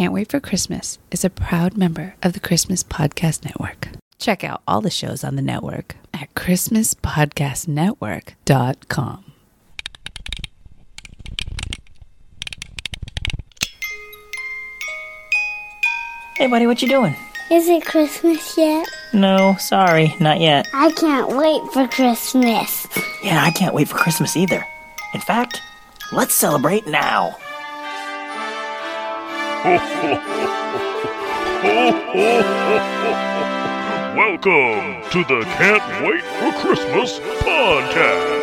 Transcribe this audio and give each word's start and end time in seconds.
Can't 0.00 0.14
Wait 0.14 0.30
for 0.30 0.40
Christmas 0.40 0.98
is 1.10 1.26
a 1.26 1.28
proud 1.28 1.76
member 1.76 2.14
of 2.22 2.32
the 2.32 2.40
Christmas 2.40 2.82
Podcast 2.82 3.44
Network. 3.44 3.88
Check 4.18 4.42
out 4.42 4.62
all 4.66 4.80
the 4.80 4.88
shows 4.88 5.22
on 5.22 5.36
the 5.36 5.42
network 5.42 5.94
at 6.14 6.32
ChristmasPodcastNetwork.com. 6.32 9.32
Hey, 16.38 16.46
buddy, 16.46 16.66
what 16.66 16.80
you 16.80 16.88
doing? 16.88 17.14
Is 17.50 17.68
it 17.68 17.84
Christmas 17.84 18.56
yet? 18.56 18.88
No, 19.12 19.56
sorry, 19.58 20.16
not 20.18 20.40
yet. 20.40 20.66
I 20.72 20.92
can't 20.92 21.36
wait 21.36 21.60
for 21.74 21.86
Christmas. 21.88 22.86
Yeah, 23.22 23.44
I 23.44 23.50
can't 23.50 23.74
wait 23.74 23.88
for 23.88 23.98
Christmas 23.98 24.34
either. 24.34 24.64
In 25.12 25.20
fact, 25.20 25.60
let's 26.10 26.32
celebrate 26.32 26.86
now. 26.86 27.36
Welcome 29.62 29.82
to 35.10 35.20
the 35.28 35.44
Can't 35.58 36.06
Wait 36.06 36.24
for 36.24 36.50
Christmas 36.60 37.18
podcast. 37.42 38.39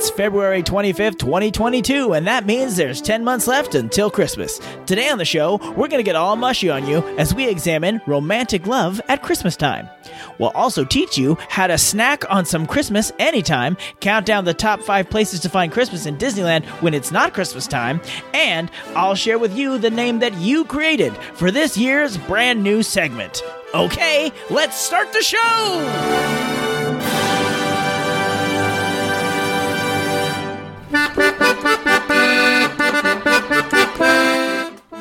It's 0.00 0.08
February 0.08 0.62
25th, 0.62 1.18
2022, 1.18 2.14
and 2.14 2.26
that 2.26 2.46
means 2.46 2.74
there's 2.74 3.02
10 3.02 3.22
months 3.22 3.46
left 3.46 3.74
until 3.74 4.10
Christmas. 4.10 4.58
Today 4.86 5.10
on 5.10 5.18
the 5.18 5.26
show, 5.26 5.58
we're 5.76 5.88
going 5.88 5.98
to 5.98 6.02
get 6.02 6.16
all 6.16 6.36
mushy 6.36 6.70
on 6.70 6.88
you 6.88 7.06
as 7.18 7.34
we 7.34 7.46
examine 7.46 8.00
romantic 8.06 8.66
love 8.66 8.98
at 9.08 9.22
Christmas 9.22 9.56
time. 9.56 9.90
We'll 10.38 10.52
also 10.52 10.86
teach 10.86 11.18
you 11.18 11.36
how 11.50 11.66
to 11.66 11.76
snack 11.76 12.24
on 12.30 12.46
some 12.46 12.66
Christmas 12.66 13.12
anytime, 13.18 13.76
count 14.00 14.24
down 14.24 14.46
the 14.46 14.54
top 14.54 14.80
five 14.80 15.10
places 15.10 15.38
to 15.40 15.50
find 15.50 15.70
Christmas 15.70 16.06
in 16.06 16.16
Disneyland 16.16 16.64
when 16.80 16.94
it's 16.94 17.12
not 17.12 17.34
Christmas 17.34 17.66
time, 17.66 18.00
and 18.32 18.70
I'll 18.96 19.14
share 19.14 19.38
with 19.38 19.54
you 19.54 19.76
the 19.76 19.90
name 19.90 20.20
that 20.20 20.32
you 20.36 20.64
created 20.64 21.14
for 21.34 21.50
this 21.50 21.76
year's 21.76 22.16
brand 22.16 22.62
new 22.62 22.82
segment. 22.82 23.42
Okay, 23.74 24.32
let's 24.48 24.78
start 24.78 25.12
the 25.12 25.20
show! 25.20 26.69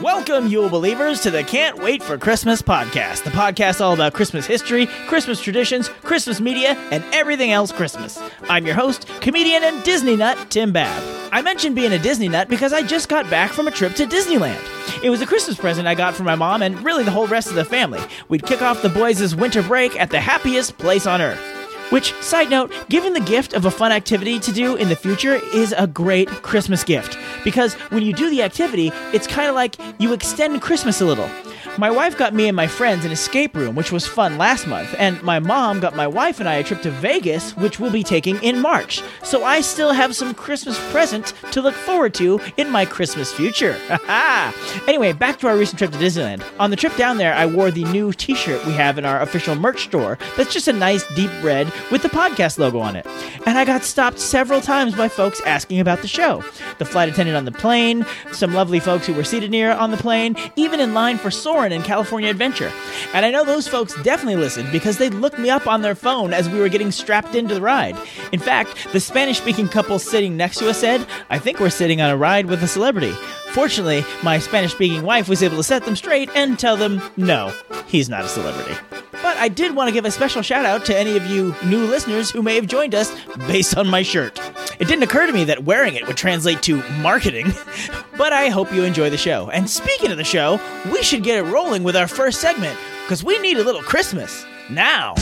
Welcome, 0.02 0.48
Yule 0.48 0.70
Believers, 0.70 1.22
to 1.22 1.32
the 1.32 1.44
Can't 1.44 1.80
Wait 1.80 2.04
for 2.04 2.16
Christmas 2.16 2.62
podcast, 2.62 3.24
the 3.24 3.32
podcast 3.32 3.82
all 3.82 3.94
about 3.94 4.14
Christmas 4.14 4.46
history, 4.46 4.86
Christmas 5.08 5.42
traditions, 5.42 5.90
Christmas 5.90 6.40
media, 6.40 6.78
and 6.92 7.04
everything 7.12 7.52
else 7.52 7.72
Christmas. 7.72 8.22
I'm 8.44 8.68
your 8.68 8.76
host, 8.76 9.08
comedian 9.22 9.64
and 9.64 9.82
Disney 9.84 10.16
nut, 10.16 10.38
Tim 10.52 10.72
Babb. 10.72 11.02
I 11.32 11.42
mentioned 11.42 11.76
being 11.76 11.94
a 11.94 12.00
Disney 12.00 12.30
nut 12.30 12.50
because 12.50 12.72
I 12.72 12.84
just 12.84 13.10
got 13.10 13.28
back 13.32 13.52
from 13.52 13.68
a 13.68 13.72
trip 13.72 13.96
to 13.96 14.06
Disneyland. 14.06 14.62
It 15.04 15.10
was 15.10 15.22
a 15.22 15.26
Christmas 15.26 15.58
present 15.58 15.88
I 15.88 15.96
got 15.96 16.14
from 16.14 16.28
my 16.28 16.36
mom 16.36 16.62
and 16.62 16.84
really 16.86 17.04
the 17.04 17.10
whole 17.10 17.26
rest 17.26 17.50
of 17.50 17.56
the 17.56 17.66
family. 17.66 18.02
We'd 18.28 18.46
kick 18.46 18.62
off 18.62 18.84
the 18.84 18.90
boys' 18.90 19.36
winter 19.36 19.64
break 19.64 20.00
at 20.00 20.12
the 20.12 20.20
happiest 20.20 20.78
place 20.78 21.08
on 21.08 21.20
earth. 21.20 21.59
Which, 21.90 22.14
side 22.22 22.50
note, 22.50 22.72
giving 22.90 23.14
the 23.14 23.20
gift 23.20 23.54
of 23.54 23.66
a 23.66 23.72
fun 23.72 23.92
activity 23.92 24.40
to 24.40 24.52
do 24.52 24.76
in 24.76 24.90
the 24.90 24.96
future 24.96 25.42
is 25.54 25.74
a 25.78 25.88
great 25.88 26.30
Christmas 26.30 26.84
gift. 26.84 27.18
Because 27.44 27.74
when 27.90 28.04
you 28.04 28.14
do 28.14 28.30
the 28.30 28.44
activity, 28.44 28.92
it's 29.14 29.26
kind 29.26 29.50
of 29.50 29.56
like 29.56 29.76
you 30.00 30.14
extend 30.14 30.62
Christmas 30.62 31.02
a 31.02 31.06
little. 31.06 31.30
My 31.78 31.90
wife 31.90 32.18
got 32.18 32.34
me 32.34 32.48
and 32.48 32.56
my 32.56 32.68
friends 32.68 33.06
an 33.06 33.12
escape 33.12 33.56
room, 33.56 33.76
which 33.76 33.92
was 33.92 34.06
fun 34.06 34.38
last 34.38 34.68
month, 34.68 34.94
and 34.98 35.22
my 35.24 35.40
mom 35.40 35.80
got 35.80 35.96
my 35.96 36.08
wife 36.08 36.40
and 36.40 36.50
I 36.50 36.56
a 36.56 36.64
trip 36.64 36.82
to 36.82 36.92
Vegas, 36.92 37.56
which 37.56 37.80
we'll 37.80 37.92
be 37.92 38.04
taking 38.04 38.42
in 38.44 38.60
March. 38.60 39.02
So 39.24 39.46
I 39.46 39.62
still 39.62 39.94
have 39.94 40.16
some 40.16 40.34
Christmas 40.34 40.78
present 40.92 41.34
to 41.52 41.62
look 41.62 41.76
forward 41.76 42.14
to 42.16 42.40
in 42.58 42.70
my 42.70 42.86
Christmas 42.86 43.32
future. 43.32 43.78
anyway, 44.88 45.14
back 45.14 45.40
to 45.40 45.48
our 45.48 45.56
recent 45.58 45.78
trip 45.78 45.92
to 45.92 45.98
Disneyland. 45.98 46.44
On 46.60 46.70
the 46.70 46.76
trip 46.76 46.96
down 46.98 47.18
there, 47.18 47.34
I 47.34 47.46
wore 47.46 47.72
the 47.72 47.86
new 47.86 48.12
t 48.12 48.36
shirt 48.36 48.66
we 48.66 48.74
have 48.74 48.98
in 48.98 49.06
our 49.06 49.22
official 49.22 49.56
merch 49.56 49.86
store 49.86 50.18
that's 50.36 50.54
just 50.54 50.68
a 50.68 50.74
nice 50.74 51.06
deep 51.16 51.32
red 51.42 51.72
with 51.92 52.02
the 52.02 52.10
podcast 52.10 52.60
logo 52.60 52.80
on 52.80 52.96
it. 52.96 53.06
And 53.46 53.58
I 53.58 53.64
got 53.64 53.84
stopped 53.84 54.20
several 54.20 54.60
times 54.62 54.96
by 54.96 55.08
folks 55.08 55.42
asking 55.46 55.80
about 55.80 56.02
the 56.02 56.08
show. 56.08 56.44
The 56.78 56.86
flight 56.86 57.10
attendant 57.10 57.38
on 57.38 57.46
the 57.46 57.52
plane, 57.52 58.06
some 58.32 58.54
lovely 58.54 58.80
folks 58.80 59.08
who 59.08 59.14
were 59.14 59.24
seated 59.24 59.52
near 59.52 59.72
on 59.72 59.92
the 59.92 59.98
plane, 59.98 60.36
even 60.56 60.80
in 60.80 60.94
line 60.94 61.18
for 61.18 61.32
Soarin' 61.32 61.69
in 61.72 61.82
California 61.84 62.30
Adventure. 62.30 62.72
And 63.14 63.26
I 63.26 63.32
know 63.32 63.44
those 63.44 63.68
folks 63.68 64.00
definitely 64.04 64.38
listened 64.38 64.72
because 64.72 64.98
they 64.98 65.10
looked 65.10 65.40
me 65.40 65.50
up 65.50 65.68
on 65.68 65.82
their 65.82 65.96
phone 65.96 66.34
as 66.34 66.50
we 66.50 66.60
were 66.60 66.70
getting 66.70 66.92
strapped 66.92 67.36
into 67.36 67.54
the 67.54 67.62
ride. 67.62 67.98
In 68.32 68.40
fact, 68.40 68.92
the 68.92 69.00
Spanish 69.00 69.38
speaking 69.40 69.68
couple 69.68 70.00
sitting 70.00 70.38
next 70.38 70.58
to 70.60 70.70
us 70.70 70.80
said, 70.80 71.06
I 71.30 71.40
think 71.40 71.60
we're 71.60 71.70
sitting 71.70 72.02
on 72.02 72.10
a 72.10 72.18
ride 72.18 72.48
with 72.48 72.64
a 72.64 72.68
celebrity. 72.68 73.14
Fortunately, 73.52 74.06
my 74.24 74.40
Spanish 74.40 74.74
speaking 74.74 75.04
wife 75.04 75.28
was 75.28 75.42
able 75.42 75.58
to 75.58 75.64
set 75.64 75.84
them 75.84 75.96
straight 75.96 76.30
and 76.36 76.60
tell 76.60 76.78
them, 76.78 77.02
no, 77.18 77.54
he's 77.88 78.08
not 78.10 78.26
a 78.26 78.30
celebrity. 78.30 78.76
But 79.22 79.38
I 79.38 79.50
did 79.50 79.76
want 79.76 79.90
to 79.90 79.94
give 79.94 80.06
a 80.06 80.12
special 80.12 80.42
shout 80.42 80.66
out 80.66 80.86
to 80.86 80.98
any 80.98 81.18
of 81.18 81.26
you 81.26 81.54
new 81.66 81.86
listeners 81.86 82.32
who 82.32 82.42
may 82.42 82.56
have 82.56 82.68
joined 82.68 82.96
us 82.96 83.14
based 83.48 83.76
on 83.78 83.88
my 83.88 84.02
shirt. 84.02 84.40
It 84.80 84.88
didn't 84.88 85.04
occur 85.04 85.28
to 85.28 85.34
me 85.34 85.44
that 85.46 85.66
wearing 85.66 85.96
it 85.96 86.08
would 86.08 86.16
translate 86.16 86.62
to 86.64 86.82
marketing, 87.00 87.48
but 88.20 88.34
I 88.34 88.50
hope 88.50 88.74
you 88.74 88.84
enjoy 88.84 89.10
the 89.10 89.18
show. 89.18 89.50
And 89.50 89.68
speaking 89.68 90.12
of 90.12 90.18
the 90.18 90.26
show, 90.26 90.60
we 90.92 91.02
should 91.02 91.24
get 91.24 91.40
it 91.40 91.44
rolling 91.44 91.84
with 91.84 91.96
our 91.96 92.08
first 92.08 92.42
segment 92.42 92.78
because 93.04 93.24
we 93.24 93.40
need 93.40 93.58
a 93.58 93.64
little 93.64 93.82
Christmas 93.82 94.46
now. 94.70 95.16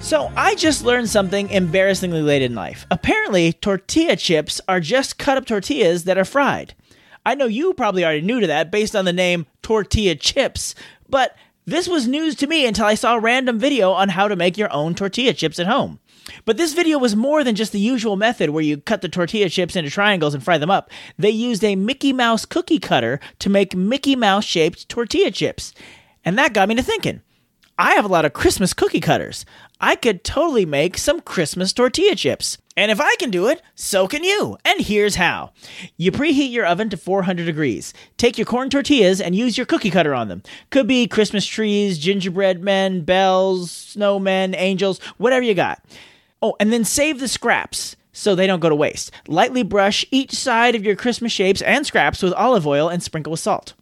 So, 0.00 0.32
I 0.36 0.54
just 0.56 0.84
learned 0.84 1.10
something 1.10 1.50
embarrassingly 1.50 2.22
late 2.22 2.40
in 2.42 2.54
life. 2.54 2.86
Apparently, 2.90 3.52
tortilla 3.52 4.16
chips 4.16 4.60
are 4.68 4.80
just 4.80 5.18
cut 5.18 5.36
up 5.36 5.46
tortillas 5.46 6.04
that 6.04 6.16
are 6.16 6.24
fried. 6.24 6.74
I 7.28 7.34
know 7.34 7.44
you 7.44 7.74
probably 7.74 8.06
already 8.06 8.22
knew 8.22 8.40
to 8.40 8.46
that 8.46 8.70
based 8.70 8.96
on 8.96 9.04
the 9.04 9.12
name 9.12 9.44
tortilla 9.60 10.14
chips, 10.14 10.74
but 11.10 11.36
this 11.66 11.86
was 11.86 12.08
news 12.08 12.34
to 12.36 12.46
me 12.46 12.64
until 12.64 12.86
I 12.86 12.94
saw 12.94 13.16
a 13.16 13.20
random 13.20 13.58
video 13.58 13.92
on 13.92 14.08
how 14.08 14.28
to 14.28 14.34
make 14.34 14.56
your 14.56 14.72
own 14.72 14.94
tortilla 14.94 15.34
chips 15.34 15.58
at 15.58 15.66
home. 15.66 16.00
But 16.46 16.56
this 16.56 16.72
video 16.72 16.96
was 16.98 17.14
more 17.14 17.44
than 17.44 17.54
just 17.54 17.72
the 17.72 17.80
usual 17.80 18.16
method 18.16 18.48
where 18.48 18.64
you 18.64 18.78
cut 18.78 19.02
the 19.02 19.10
tortilla 19.10 19.50
chips 19.50 19.76
into 19.76 19.90
triangles 19.90 20.32
and 20.32 20.42
fry 20.42 20.56
them 20.56 20.70
up. 20.70 20.90
They 21.18 21.28
used 21.28 21.62
a 21.62 21.76
Mickey 21.76 22.14
Mouse 22.14 22.46
cookie 22.46 22.78
cutter 22.78 23.20
to 23.40 23.50
make 23.50 23.76
Mickey 23.76 24.16
Mouse 24.16 24.46
shaped 24.46 24.88
tortilla 24.88 25.30
chips. 25.30 25.74
And 26.24 26.38
that 26.38 26.54
got 26.54 26.70
me 26.70 26.76
to 26.76 26.82
thinking. 26.82 27.20
I 27.78 27.92
have 27.92 28.06
a 28.06 28.08
lot 28.08 28.24
of 28.24 28.32
Christmas 28.32 28.72
cookie 28.72 29.00
cutters. 29.00 29.44
I 29.82 29.96
could 29.96 30.24
totally 30.24 30.64
make 30.64 30.96
some 30.96 31.20
Christmas 31.20 31.74
tortilla 31.74 32.16
chips. 32.16 32.56
And 32.78 32.92
if 32.92 33.00
I 33.00 33.16
can 33.16 33.32
do 33.32 33.48
it, 33.48 33.60
so 33.74 34.06
can 34.06 34.22
you. 34.22 34.56
And 34.64 34.80
here's 34.80 35.16
how. 35.16 35.50
You 35.96 36.12
preheat 36.12 36.52
your 36.52 36.64
oven 36.64 36.88
to 36.90 36.96
400 36.96 37.44
degrees. 37.44 37.92
Take 38.18 38.38
your 38.38 38.44
corn 38.44 38.70
tortillas 38.70 39.20
and 39.20 39.34
use 39.34 39.58
your 39.58 39.66
cookie 39.66 39.90
cutter 39.90 40.14
on 40.14 40.28
them. 40.28 40.44
Could 40.70 40.86
be 40.86 41.08
Christmas 41.08 41.44
trees, 41.44 41.98
gingerbread 41.98 42.62
men, 42.62 43.00
bells, 43.00 43.72
snowmen, 43.72 44.54
angels, 44.56 45.00
whatever 45.16 45.44
you 45.44 45.54
got. 45.54 45.84
Oh, 46.40 46.54
and 46.60 46.72
then 46.72 46.84
save 46.84 47.18
the 47.18 47.26
scraps 47.26 47.96
so 48.12 48.36
they 48.36 48.46
don't 48.46 48.60
go 48.60 48.68
to 48.68 48.76
waste. 48.76 49.10
Lightly 49.26 49.64
brush 49.64 50.06
each 50.12 50.30
side 50.30 50.76
of 50.76 50.84
your 50.84 50.94
Christmas 50.94 51.32
shapes 51.32 51.62
and 51.62 51.84
scraps 51.84 52.22
with 52.22 52.32
olive 52.34 52.64
oil 52.64 52.88
and 52.88 53.02
sprinkle 53.02 53.32
with 53.32 53.40
salt. 53.40 53.74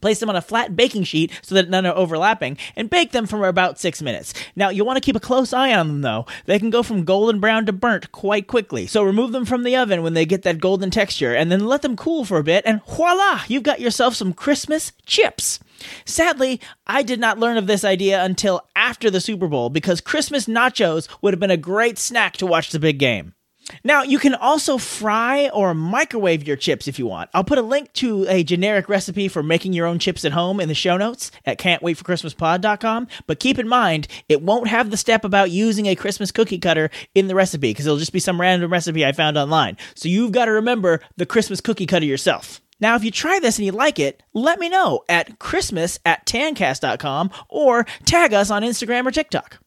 Place 0.00 0.20
them 0.20 0.30
on 0.30 0.36
a 0.36 0.42
flat 0.42 0.76
baking 0.76 1.04
sheet 1.04 1.32
so 1.42 1.54
that 1.54 1.68
none 1.68 1.86
are 1.86 1.96
overlapping, 1.96 2.56
and 2.76 2.90
bake 2.90 3.12
them 3.12 3.26
for 3.26 3.46
about 3.46 3.78
six 3.78 4.00
minutes. 4.02 4.32
Now, 4.56 4.68
you'll 4.68 4.86
want 4.86 4.96
to 4.96 5.04
keep 5.04 5.16
a 5.16 5.20
close 5.20 5.52
eye 5.52 5.74
on 5.74 5.88
them 5.88 6.00
though. 6.02 6.26
They 6.46 6.58
can 6.58 6.70
go 6.70 6.82
from 6.82 7.04
golden 7.04 7.40
brown 7.40 7.66
to 7.66 7.72
burnt 7.72 8.12
quite 8.12 8.46
quickly. 8.46 8.86
So 8.86 9.02
remove 9.02 9.32
them 9.32 9.44
from 9.44 9.62
the 9.62 9.76
oven 9.76 10.02
when 10.02 10.14
they 10.14 10.26
get 10.26 10.42
that 10.42 10.60
golden 10.60 10.90
texture, 10.90 11.34
and 11.34 11.50
then 11.50 11.66
let 11.66 11.82
them 11.82 11.96
cool 11.96 12.24
for 12.24 12.38
a 12.38 12.44
bit, 12.44 12.64
and 12.66 12.80
voila! 12.84 13.42
You've 13.48 13.62
got 13.62 13.80
yourself 13.80 14.14
some 14.14 14.32
Christmas 14.32 14.92
chips. 15.06 15.58
Sadly, 16.04 16.60
I 16.86 17.02
did 17.02 17.20
not 17.20 17.38
learn 17.38 17.56
of 17.56 17.66
this 17.66 17.84
idea 17.84 18.22
until 18.22 18.62
after 18.76 19.10
the 19.10 19.20
Super 19.20 19.48
Bowl 19.48 19.70
because 19.70 20.00
Christmas 20.00 20.46
nachos 20.46 21.08
would 21.22 21.32
have 21.32 21.40
been 21.40 21.50
a 21.50 21.56
great 21.56 21.98
snack 21.98 22.36
to 22.38 22.46
watch 22.46 22.70
the 22.70 22.78
big 22.78 22.98
game. 22.98 23.34
Now, 23.84 24.02
you 24.02 24.18
can 24.18 24.34
also 24.34 24.78
fry 24.78 25.48
or 25.50 25.74
microwave 25.74 26.46
your 26.46 26.56
chips 26.56 26.88
if 26.88 26.98
you 26.98 27.06
want. 27.06 27.30
I'll 27.34 27.44
put 27.44 27.58
a 27.58 27.62
link 27.62 27.92
to 27.94 28.26
a 28.28 28.44
generic 28.44 28.88
recipe 28.88 29.28
for 29.28 29.42
making 29.42 29.72
your 29.72 29.86
own 29.86 29.98
chips 29.98 30.24
at 30.24 30.32
home 30.32 30.60
in 30.60 30.68
the 30.68 30.74
show 30.74 30.96
notes 30.96 31.30
at 31.44 31.58
can'twaitforchristmaspod.com. 31.58 33.08
But 33.26 33.40
keep 33.40 33.58
in 33.58 33.68
mind, 33.68 34.08
it 34.28 34.42
won't 34.42 34.68
have 34.68 34.90
the 34.90 34.96
step 34.96 35.24
about 35.24 35.50
using 35.50 35.86
a 35.86 35.96
Christmas 35.96 36.32
cookie 36.32 36.58
cutter 36.58 36.90
in 37.14 37.28
the 37.28 37.34
recipe 37.34 37.70
because 37.70 37.86
it'll 37.86 37.98
just 37.98 38.12
be 38.12 38.20
some 38.20 38.40
random 38.40 38.70
recipe 38.70 39.04
I 39.04 39.12
found 39.12 39.36
online. 39.36 39.76
So 39.94 40.08
you've 40.08 40.32
got 40.32 40.46
to 40.46 40.52
remember 40.52 41.00
the 41.16 41.26
Christmas 41.26 41.60
cookie 41.60 41.86
cutter 41.86 42.06
yourself. 42.06 42.60
Now, 42.80 42.96
if 42.96 43.04
you 43.04 43.10
try 43.10 43.38
this 43.38 43.58
and 43.58 43.66
you 43.66 43.72
like 43.72 43.98
it, 43.98 44.22
let 44.32 44.58
me 44.58 44.68
know 44.68 45.04
at 45.08 45.38
christmas 45.38 45.98
at 46.06 46.24
tancast.com 46.26 47.30
or 47.48 47.84
tag 48.06 48.32
us 48.32 48.50
on 48.50 48.62
Instagram 48.62 49.06
or 49.06 49.10
TikTok. 49.10 49.58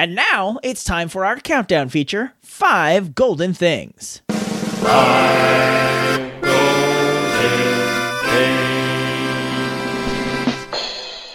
And 0.00 0.14
now 0.14 0.58
it's 0.62 0.82
time 0.82 1.10
for 1.10 1.26
our 1.26 1.36
countdown 1.36 1.90
feature 1.90 2.32
Five 2.40 3.14
Golden 3.14 3.52
Things. 3.52 4.22
Five 4.30 6.40
golden 6.40 8.22
things. 8.22 8.96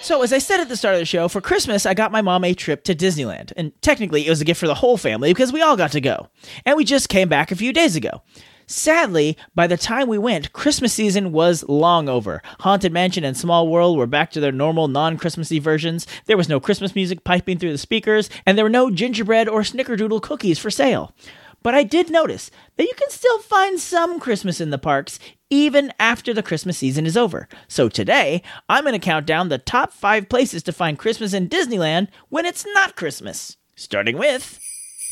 So, 0.02 0.24
as 0.24 0.34
I 0.34 0.40
said 0.40 0.62
at 0.62 0.68
the 0.68 0.76
start 0.76 0.96
of 0.96 1.00
the 1.00 1.06
show, 1.06 1.28
for 1.28 1.42
Christmas, 1.42 1.86
I 1.86 1.94
got 1.94 2.12
my 2.12 2.24
mom 2.24 2.44
a 2.44 2.56
trip 2.56 2.84
to 2.86 2.96
Disneyland. 2.96 3.54
And 3.56 3.72
technically, 3.84 4.26
it 4.26 4.32
was 4.32 4.42
a 4.42 4.46
gift 4.46 4.60
for 4.60 4.68
the 4.68 4.74
whole 4.74 4.98
family 4.98 5.30
because 5.30 5.54
we 5.54 5.62
all 5.62 5.78
got 5.78 5.92
to 5.92 6.02
go. 6.02 6.30
And 6.66 6.76
we 6.76 6.86
just 6.86 7.08
came 7.08 7.30
back 7.30 7.52
a 7.52 7.56
few 7.56 7.72
days 7.72 7.96
ago. 7.96 8.24
Sadly, 8.68 9.38
by 9.54 9.68
the 9.68 9.78
time 9.78 10.08
we 10.08 10.18
went, 10.18 10.54
Christmas 10.54 10.94
season 10.94 11.32
was 11.32 11.64
long 11.68 12.10
over. 12.10 12.42
Haunted 12.62 12.92
Mansion 12.92 13.24
and 13.24 13.38
Small 13.38 13.68
World 13.68 13.98
were 13.98 14.08
back 14.08 14.32
to 14.32 14.40
their 14.40 14.52
normal 14.52 14.88
non 14.88 15.18
Christmassy 15.18 15.60
versions. 15.60 16.08
There 16.26 16.38
was 16.38 16.50
no 16.50 16.60
Christmas 16.60 16.96
music 16.96 17.24
piping 17.24 17.60
through 17.60 17.72
the 17.72 17.78
speakers, 17.78 18.30
and 18.46 18.58
there 18.58 18.66
were 18.66 18.70
no 18.70 18.90
gingerbread 18.90 19.48
or 19.48 19.62
snickerdoodle 19.62 20.22
cookies 20.22 20.58
for 20.58 20.72
sale. 20.72 21.14
But 21.62 21.74
I 21.74 21.84
did 21.84 22.12
notice 22.12 22.52
that 22.78 22.84
you 22.84 22.94
can 22.96 23.10
still 23.10 23.40
find 23.40 23.80
some 23.80 24.20
Christmas 24.20 24.62
in 24.62 24.70
the 24.70 24.78
parks, 24.78 25.20
even 25.50 25.92
after 26.00 26.34
the 26.34 26.44
Christmas 26.44 26.78
season 26.78 27.06
is 27.06 27.18
over. 27.18 27.48
So 27.68 27.90
today, 27.90 28.44
I'm 28.70 28.84
going 28.84 28.94
to 28.94 29.00
count 29.00 29.26
down 29.26 29.50
the 29.50 29.58
top 29.58 29.92
five 29.92 30.30
places 30.30 30.62
to 30.64 30.72
find 30.72 31.00
Christmas 31.00 31.34
in 31.34 31.50
Disneyland 31.50 32.10
when 32.30 32.46
it's 32.46 32.66
not 32.74 32.96
Christmas. 32.96 33.58
Starting 33.76 34.18
with. 34.18 34.60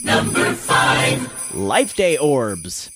Number 0.03 0.53
five 0.53 1.55
Life 1.55 1.95
Day 1.95 2.17
Orbs. 2.17 2.91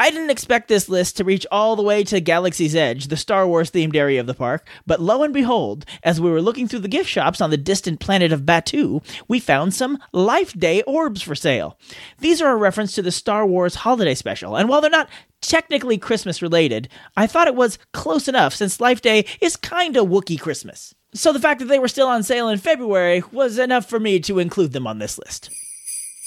I 0.00 0.08
didn't 0.08 0.30
expect 0.30 0.68
this 0.68 0.88
list 0.88 1.18
to 1.18 1.24
reach 1.24 1.46
all 1.52 1.76
the 1.76 1.82
way 1.82 2.04
to 2.04 2.22
Galaxy's 2.22 2.74
Edge, 2.74 3.08
the 3.08 3.18
Star 3.18 3.46
Wars 3.46 3.70
themed 3.70 3.94
area 3.94 4.18
of 4.18 4.26
the 4.26 4.32
park, 4.32 4.66
but 4.86 4.98
lo 4.98 5.22
and 5.22 5.34
behold, 5.34 5.84
as 6.02 6.18
we 6.18 6.30
were 6.30 6.40
looking 6.40 6.66
through 6.66 6.78
the 6.78 6.88
gift 6.88 7.10
shops 7.10 7.42
on 7.42 7.50
the 7.50 7.58
distant 7.58 8.00
planet 8.00 8.32
of 8.32 8.46
Batuu, 8.46 9.04
we 9.28 9.38
found 9.38 9.74
some 9.74 9.98
Life 10.14 10.54
Day 10.58 10.80
orbs 10.84 11.20
for 11.20 11.34
sale. 11.34 11.78
These 12.18 12.40
are 12.40 12.50
a 12.50 12.56
reference 12.56 12.94
to 12.94 13.02
the 13.02 13.12
Star 13.12 13.46
Wars 13.46 13.74
holiday 13.74 14.14
special, 14.14 14.56
and 14.56 14.70
while 14.70 14.80
they're 14.80 14.88
not 14.88 15.10
technically 15.42 15.98
Christmas 15.98 16.40
related, 16.40 16.88
I 17.14 17.26
thought 17.26 17.46
it 17.46 17.54
was 17.54 17.78
close 17.92 18.26
enough 18.26 18.54
since 18.54 18.80
Life 18.80 19.02
Day 19.02 19.26
is 19.42 19.54
kinda 19.54 20.00
Wookiee 20.00 20.40
Christmas. 20.40 20.94
So 21.12 21.30
the 21.30 21.40
fact 21.40 21.60
that 21.60 21.66
they 21.66 21.78
were 21.78 21.88
still 21.88 22.08
on 22.08 22.22
sale 22.22 22.48
in 22.48 22.56
February 22.56 23.22
was 23.32 23.58
enough 23.58 23.84
for 23.84 24.00
me 24.00 24.18
to 24.20 24.38
include 24.38 24.72
them 24.72 24.86
on 24.86 24.98
this 24.98 25.18
list. 25.18 25.50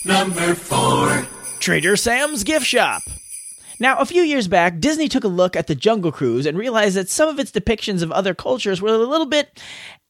Number 0.05 0.53
4 0.53 1.25
Trader 1.59 1.95
Sam's 1.95 2.43
Gift 2.43 2.67
Shop. 2.67 3.01
Now, 3.79 3.97
a 3.97 4.05
few 4.05 4.21
years 4.21 4.47
back, 4.47 4.79
Disney 4.79 5.07
took 5.07 5.23
a 5.23 5.29
look 5.29 5.55
at 5.55 5.67
the 5.67 5.75
Jungle 5.75 6.11
Cruise 6.11 6.45
and 6.45 6.57
realized 6.57 6.95
that 6.95 7.09
some 7.09 7.29
of 7.29 7.39
its 7.39 7.51
depictions 7.51 8.01
of 8.01 8.11
other 8.11 8.33
cultures 8.33 8.81
were 8.81 8.89
a 8.89 8.97
little 8.97 9.25
bit 9.25 9.61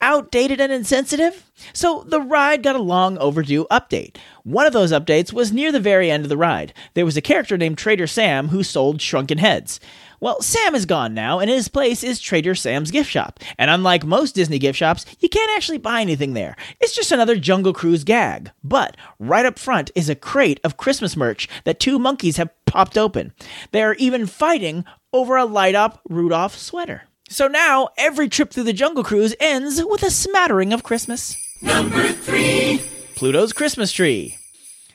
outdated 0.04 0.60
and 0.60 0.72
insensitive. 0.72 1.50
So 1.72 2.04
the 2.06 2.20
ride 2.20 2.62
got 2.62 2.76
a 2.76 2.82
long 2.82 3.18
overdue 3.20 3.66
update. 3.72 4.18
One 4.44 4.68
of 4.68 4.74
those 4.74 4.92
updates 4.92 5.32
was 5.32 5.54
near 5.54 5.72
the 5.72 5.80
very 5.80 6.12
end 6.12 6.24
of 6.24 6.30
the 6.30 6.36
ride. 6.36 6.74
There 6.94 7.06
was 7.06 7.16
a 7.16 7.22
character 7.22 7.58
named 7.58 7.78
Trader 7.78 8.06
Sam 8.06 8.50
who 8.50 8.64
sold 8.64 9.02
shrunken 9.02 9.38
heads. 9.38 9.80
Well, 10.20 10.42
Sam 10.42 10.76
is 10.76 10.86
gone 10.86 11.14
now, 11.14 11.40
and 11.40 11.50
in 11.50 11.56
his 11.56 11.70
place 11.70 12.04
is 12.04 12.20
Trader 12.20 12.54
Sam's 12.54 12.92
gift 12.92 13.10
shop. 13.10 13.40
And 13.58 13.72
unlike 13.72 14.06
most 14.06 14.36
Disney 14.36 14.60
gift 14.60 14.78
shops, 14.78 15.06
you 15.20 15.30
can't 15.30 15.52
actually 15.56 15.78
buy 15.78 16.02
anything 16.02 16.34
there. 16.34 16.58
It's 16.82 16.96
just 16.96 17.14
another 17.14 17.38
Jungle 17.38 17.74
Cruise 17.74 18.04
gag. 18.04 18.52
But 18.62 18.98
right 19.20 19.46
up 19.46 19.58
front 19.58 19.90
is 19.96 20.10
a 20.10 20.16
crate 20.16 20.60
of 20.66 20.76
Christmas 20.76 21.16
merch 21.16 21.48
that 21.64 21.80
two 21.80 21.98
monkeys 21.98 22.36
have 22.36 22.52
popped 22.66 22.98
open. 22.98 23.32
They 23.72 23.84
are 23.84 23.96
even 23.96 24.26
fighting 24.28 24.84
over 25.14 25.38
a 25.38 25.46
light 25.46 25.76
up 25.76 26.02
Rudolph 26.10 26.58
sweater. 26.58 27.04
So 27.30 27.48
now 27.48 27.90
every 27.98 28.30
trip 28.30 28.52
through 28.52 28.64
the 28.64 28.74
Jungle 28.74 29.04
Cruise 29.04 29.36
ends 29.40 29.84
with 29.84 30.04
a 30.04 30.12
smattering 30.12 30.74
of 30.74 30.84
Christmas. 30.84 31.36
Number 31.62 32.10
three 32.10 32.82
Pluto's 33.16 33.54
Christmas 33.54 33.92
Tree. 33.92 34.38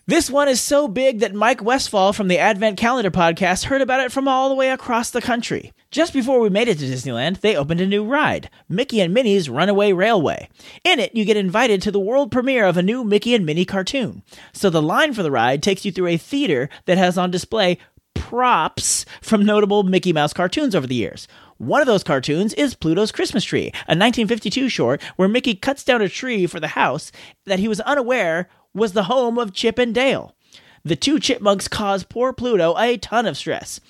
This 0.06 0.30
one 0.30 0.48
is 0.48 0.60
so 0.60 0.88
big 0.88 1.18
that 1.18 1.34
Mike 1.34 1.62
Westfall 1.62 2.14
from 2.14 2.28
the 2.28 2.38
Advent 2.38 2.78
Calendar 2.78 3.10
podcast 3.10 3.64
heard 3.64 3.82
about 3.82 4.00
it 4.00 4.10
from 4.10 4.26
all 4.26 4.48
the 4.48 4.54
way 4.54 4.70
across 4.70 5.10
the 5.10 5.20
country. 5.20 5.72
Just 5.90 6.14
before 6.14 6.40
we 6.40 6.48
made 6.48 6.68
it 6.68 6.78
to 6.78 6.84
Disneyland, 6.84 7.40
they 7.40 7.56
opened 7.56 7.80
a 7.80 7.86
new 7.86 8.04
ride, 8.04 8.48
Mickey 8.68 9.00
and 9.00 9.12
Minnie's 9.12 9.50
Runaway 9.50 9.92
Railway. 9.92 10.48
In 10.84 10.98
it, 10.98 11.14
you 11.14 11.24
get 11.26 11.36
invited 11.36 11.82
to 11.82 11.90
the 11.90 12.00
world 12.00 12.30
premiere 12.30 12.64
of 12.64 12.76
a 12.76 12.82
new 12.82 13.04
Mickey 13.04 13.34
and 13.34 13.44
Minnie 13.44 13.64
cartoon. 13.66 14.22
So 14.52 14.70
the 14.70 14.82
line 14.82 15.12
for 15.12 15.22
the 15.22 15.30
ride 15.30 15.62
takes 15.62 15.84
you 15.84 15.92
through 15.92 16.08
a 16.08 16.16
theater 16.16 16.70
that 16.86 16.98
has 16.98 17.18
on 17.18 17.30
display 17.30 17.78
props 18.18 19.06
from 19.22 19.44
notable 19.44 19.84
Mickey 19.84 20.12
Mouse 20.12 20.32
cartoons 20.32 20.74
over 20.74 20.86
the 20.86 20.94
years. 20.94 21.28
One 21.56 21.80
of 21.80 21.86
those 21.86 22.04
cartoons 22.04 22.52
is 22.54 22.74
Pluto's 22.74 23.12
Christmas 23.12 23.44
Tree, 23.44 23.68
a 23.86 23.94
1952 23.94 24.68
short 24.68 25.02
where 25.16 25.28
Mickey 25.28 25.54
cuts 25.54 25.84
down 25.84 26.02
a 26.02 26.08
tree 26.08 26.46
for 26.46 26.60
the 26.60 26.68
house 26.68 27.10
that 27.46 27.58
he 27.58 27.68
was 27.68 27.80
unaware 27.80 28.48
was 28.74 28.92
the 28.92 29.04
home 29.04 29.38
of 29.38 29.54
Chip 29.54 29.78
and 29.78 29.94
Dale. 29.94 30.34
The 30.84 30.96
two 30.96 31.18
chipmunks 31.18 31.68
cause 31.68 32.04
poor 32.04 32.32
Pluto 32.32 32.76
a 32.76 32.96
ton 32.96 33.24
of 33.24 33.36
stress. 33.36 33.80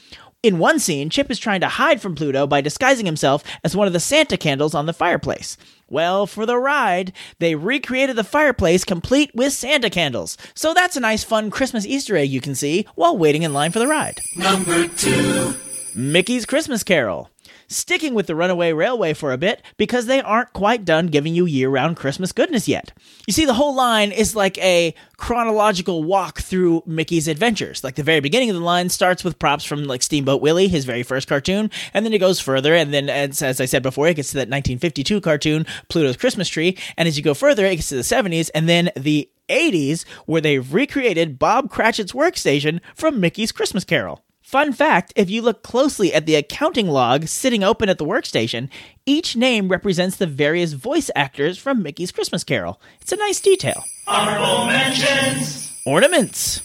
In 0.45 0.59
one 0.59 0.79
scene, 0.79 1.11
Chip 1.11 1.33
is 1.33 1.39
trying 1.41 1.63
to 1.63 1.69
hide 1.69 2.01
from 2.01 2.15
Pluto 2.15 2.47
by 2.47 2.61
disguising 2.61 3.07
himself 3.07 3.43
as 3.65 3.75
one 3.75 3.89
of 3.89 3.93
the 3.93 3.99
Santa 3.99 4.37
candles 4.37 4.73
on 4.73 4.87
the 4.87 4.93
fireplace. 4.93 5.57
Well, 5.89 6.29
for 6.29 6.47
the 6.47 6.57
ride, 6.57 7.13
they 7.41 7.57
recreated 7.57 8.15
the 8.15 8.23
fireplace 8.23 8.85
complete 8.85 9.33
with 9.35 9.53
Santa 9.53 9.91
candles. 9.91 10.37
So 10.55 10.73
that's 10.73 10.97
a 10.97 11.01
nice, 11.01 11.25
fun 11.25 11.51
Christmas 11.51 11.85
Easter 11.85 12.17
egg 12.17 12.31
you 12.31 12.41
can 12.41 12.55
see 12.55 12.87
while 12.95 13.19
waiting 13.19 13.43
in 13.43 13.53
line 13.53 13.73
for 13.73 13.81
the 13.81 13.89
ride. 13.89 14.21
Number 14.37 14.87
two 14.87 15.57
Mickey's 15.97 16.47
Christmas 16.47 16.85
Carol 16.85 17.31
sticking 17.69 18.15
with 18.15 18.27
the 18.27 18.35
Runaway 18.35 18.73
Railway 18.73 19.15
for 19.15 19.33
a 19.33 19.39
bit 19.39 19.63
because 19.77 20.07
they 20.07 20.21
aren't 20.21 20.53
quite 20.53 20.85
done 20.85 21.07
giving 21.07 21.35
you 21.35 21.47
year 21.47 21.69
round 21.69 21.97
Christmas 21.97 22.33
goodness 22.33 22.67
yet. 22.67 22.93
You 23.27 23.33
see, 23.33 23.45
the 23.45 23.55
whole 23.55 23.75
line 23.75 24.11
is 24.11 24.35
like 24.35 24.59
a 24.59 24.95
chronological 25.17 26.03
walk 26.03 26.41
through 26.41 26.83
Mickey's 26.87 27.29
adventures. 27.29 27.85
Like 27.85 27.95
the 27.95 28.03
very 28.03 28.21
beginning 28.21 28.51
of 28.51 28.57
the 28.57 28.63
line 28.63 28.89
starts 28.89 29.23
with 29.23 29.39
props 29.39 29.65
from 29.65 29.85
like 29.85 30.03
Steamboat 30.03 30.41
Willie, 30.41 30.69
his 30.69 30.85
very 30.85 31.03
first 31.03 31.29
cartoon, 31.29 31.71
and 31.95 32.05
then 32.05 32.13
it 32.13 32.19
goes 32.19 32.41
further, 32.41 32.75
and 32.75 32.93
then 32.93 33.09
as, 33.09 33.43
as 33.43 33.61
I 33.61 33.67
said 33.67 33.83
before, 33.83 34.09
it 34.09 34.15
gets 34.15 34.31
to 34.31 34.35
that 34.35 34.49
1952 34.49 35.21
cartoon, 35.21 35.67
Pluto's 35.89 36.17
Christmas 36.17 36.49
Tree, 36.49 36.77
and 36.97 37.07
as 37.07 37.17
you 37.17 37.23
go 37.23 37.35
further, 37.35 37.67
it 37.67 37.77
gets 37.77 37.89
to 37.91 37.97
the 37.97 38.03
70s, 38.03 38.51
and 38.55 38.69
then 38.69 38.91
the 38.97 39.29
80s, 39.49 40.05
where 40.27 40.41
they've 40.41 40.73
recreated 40.73 41.39
Bob 41.39 41.71
Cratchit's 41.71 42.13
workstation 42.13 42.81
from 42.95 43.21
Mickey's 43.21 43.53
Christmas 43.53 43.85
Carol. 43.85 44.23
Fun 44.49 44.73
fact 44.73 45.13
if 45.15 45.29
you 45.29 45.43
look 45.43 45.63
closely 45.63 46.15
at 46.15 46.25
the 46.25 46.35
accounting 46.35 46.89
log 46.89 47.27
sitting 47.27 47.63
open 47.63 47.91
at 47.91 47.99
the 47.99 48.07
workstation, 48.07 48.71
each 49.05 49.37
name 49.37 49.69
represents 49.69 50.17
the 50.17 50.27
various 50.27 50.73
voice 50.73 51.11
actors 51.15 51.59
from 51.59 51.83
Mickey's 51.83 52.11
Christmas 52.11 52.45
Carol. 52.45 52.81
It's 53.03 53.13
a 53.13 53.17
nice 53.17 53.41
detail. 53.41 53.85
Honorable 54.07 54.65
mentions 54.65 55.71
Ornaments. 55.85 56.63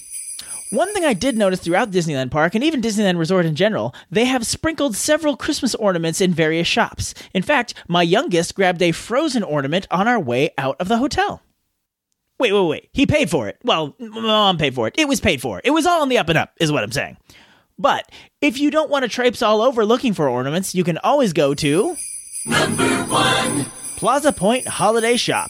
One 0.69 0.93
thing 0.93 1.03
I 1.03 1.13
did 1.13 1.35
notice 1.35 1.59
throughout 1.59 1.91
Disneyland 1.91 2.31
Park 2.31 2.55
and 2.55 2.63
even 2.63 2.79
Disneyland 2.79 3.17
Resort 3.17 3.45
in 3.45 3.53
general, 3.53 3.93
they 4.09 4.23
have 4.23 4.47
sprinkled 4.47 4.95
several 4.95 5.35
Christmas 5.35 5.75
ornaments 5.75 6.21
in 6.21 6.33
various 6.33 6.69
shops. 6.69 7.13
In 7.33 7.43
fact, 7.43 7.73
my 7.89 8.01
youngest 8.01 8.55
grabbed 8.55 8.81
a 8.81 8.93
frozen 8.93 9.43
ornament 9.43 9.87
on 9.91 10.07
our 10.07 10.21
way 10.21 10.51
out 10.57 10.77
of 10.79 10.87
the 10.87 10.99
hotel. 10.99 11.41
Wait, 12.39 12.53
wait, 12.53 12.65
wait. 12.65 12.89
He 12.93 13.05
paid 13.05 13.29
for 13.29 13.49
it. 13.49 13.57
Well, 13.65 13.93
mom 13.99 14.57
paid 14.57 14.73
for 14.73 14.87
it. 14.87 14.95
It 14.97 15.09
was 15.09 15.19
paid 15.19 15.41
for. 15.41 15.59
It 15.65 15.71
was 15.71 15.85
all 15.85 16.01
on 16.01 16.07
the 16.07 16.17
up 16.17 16.29
and 16.29 16.37
up, 16.37 16.53
is 16.61 16.71
what 16.71 16.85
I'm 16.85 16.93
saying. 16.93 17.17
But 17.77 18.11
if 18.41 18.59
you 18.59 18.71
don't 18.71 18.89
want 18.89 19.03
to 19.03 19.09
traipse 19.09 19.41
all 19.41 19.61
over 19.61 19.85
looking 19.85 20.13
for 20.13 20.29
ornaments, 20.29 20.75
you 20.75 20.83
can 20.83 20.97
always 20.99 21.33
go 21.33 21.53
to 21.55 21.95
number 22.45 23.03
one 23.05 23.65
Plaza 23.97 24.31
Point 24.31 24.67
Holiday 24.67 25.17
Shop. 25.17 25.49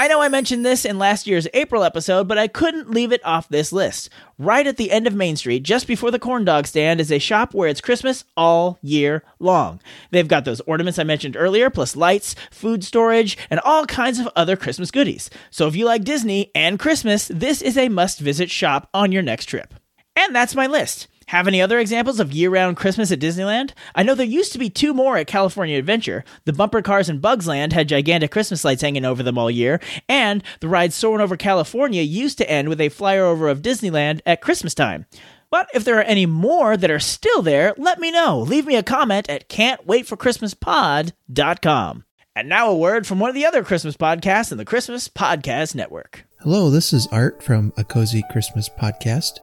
I 0.00 0.06
know 0.06 0.22
I 0.22 0.28
mentioned 0.28 0.64
this 0.64 0.84
in 0.84 0.96
last 0.96 1.26
year's 1.26 1.48
April 1.52 1.82
episode, 1.82 2.28
but 2.28 2.38
I 2.38 2.46
couldn't 2.46 2.92
leave 2.92 3.10
it 3.10 3.24
off 3.26 3.48
this 3.48 3.72
list. 3.72 4.10
Right 4.38 4.64
at 4.64 4.76
the 4.76 4.92
end 4.92 5.08
of 5.08 5.14
Main 5.14 5.34
Street, 5.34 5.64
just 5.64 5.88
before 5.88 6.12
the 6.12 6.20
corn 6.20 6.44
dog 6.44 6.68
stand, 6.68 7.00
is 7.00 7.10
a 7.10 7.18
shop 7.18 7.52
where 7.52 7.68
it's 7.68 7.80
Christmas 7.80 8.24
all 8.36 8.78
year 8.80 9.24
long. 9.40 9.80
They've 10.12 10.28
got 10.28 10.44
those 10.44 10.60
ornaments 10.60 11.00
I 11.00 11.02
mentioned 11.02 11.36
earlier, 11.36 11.68
plus 11.68 11.96
lights, 11.96 12.36
food 12.52 12.84
storage, 12.84 13.36
and 13.50 13.58
all 13.64 13.86
kinds 13.86 14.20
of 14.20 14.28
other 14.36 14.54
Christmas 14.54 14.92
goodies. 14.92 15.30
So 15.50 15.66
if 15.66 15.74
you 15.74 15.84
like 15.84 16.04
Disney 16.04 16.52
and 16.54 16.78
Christmas, 16.78 17.26
this 17.26 17.60
is 17.60 17.76
a 17.76 17.88
must 17.88 18.20
visit 18.20 18.52
shop 18.52 18.88
on 18.94 19.10
your 19.10 19.22
next 19.22 19.46
trip. 19.46 19.74
And 20.14 20.32
that's 20.32 20.54
my 20.54 20.68
list. 20.68 21.08
Have 21.28 21.46
any 21.46 21.60
other 21.60 21.78
examples 21.78 22.18
of 22.20 22.32
year 22.32 22.48
round 22.48 22.78
Christmas 22.78 23.12
at 23.12 23.20
Disneyland? 23.20 23.72
I 23.94 24.02
know 24.02 24.14
there 24.14 24.24
used 24.24 24.54
to 24.54 24.58
be 24.58 24.70
two 24.70 24.94
more 24.94 25.18
at 25.18 25.26
California 25.26 25.78
Adventure. 25.78 26.24
The 26.46 26.54
bumper 26.54 26.80
cars 26.80 27.10
in 27.10 27.20
Bugs 27.20 27.46
Land 27.46 27.74
had 27.74 27.86
gigantic 27.86 28.30
Christmas 28.30 28.64
lights 28.64 28.80
hanging 28.80 29.04
over 29.04 29.22
them 29.22 29.36
all 29.36 29.50
year, 29.50 29.78
and 30.08 30.42
the 30.60 30.68
ride 30.68 30.94
Soaring 30.94 31.20
Over 31.20 31.36
California 31.36 32.00
used 32.00 32.38
to 32.38 32.50
end 32.50 32.70
with 32.70 32.80
a 32.80 32.88
flyover 32.88 33.50
of 33.50 33.60
Disneyland 33.60 34.22
at 34.24 34.40
Christmas 34.40 34.72
time. 34.72 35.04
But 35.50 35.68
if 35.74 35.84
there 35.84 35.98
are 35.98 36.02
any 36.02 36.24
more 36.24 36.78
that 36.78 36.90
are 36.90 36.98
still 36.98 37.42
there, 37.42 37.74
let 37.76 38.00
me 38.00 38.10
know. 38.10 38.40
Leave 38.40 38.64
me 38.64 38.76
a 38.76 38.82
comment 38.82 39.28
at 39.28 39.50
can'twaitforchristmaspod.com. 39.50 42.04
And 42.34 42.48
now 42.48 42.70
a 42.70 42.74
word 42.74 43.06
from 43.06 43.18
one 43.18 43.28
of 43.28 43.34
the 43.34 43.44
other 43.44 43.62
Christmas 43.62 43.98
podcasts 43.98 44.50
in 44.50 44.56
the 44.56 44.64
Christmas 44.64 45.08
Podcast 45.08 45.74
Network. 45.74 46.24
Hello, 46.40 46.70
this 46.70 46.94
is 46.94 47.06
Art 47.12 47.42
from 47.42 47.74
A 47.76 47.84
Cozy 47.84 48.24
Christmas 48.30 48.70
Podcast. 48.70 49.40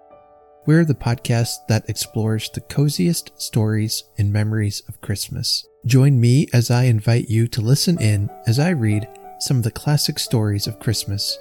We're 0.68 0.86
the 0.86 0.96
podcast 0.96 1.68
that 1.68 1.88
explores 1.90 2.50
the 2.50 2.62
coziest 2.62 3.40
stories 3.40 4.04
and 4.18 4.34
memories 4.34 4.82
of 4.88 5.00
Christmas. 5.00 5.64
Join 5.86 6.20
me 6.20 6.48
as 6.54 6.72
I 6.72 6.86
invite 6.86 7.30
you 7.30 7.48
to 7.50 7.62
listen 7.62 8.02
in 8.02 8.32
as 8.48 8.58
I 8.58 8.70
read 8.72 9.08
some 9.40 9.58
of 9.58 9.64
the 9.64 9.70
classic 9.70 10.18
stories 10.18 10.66
of 10.66 10.80
Christmas. 10.80 11.38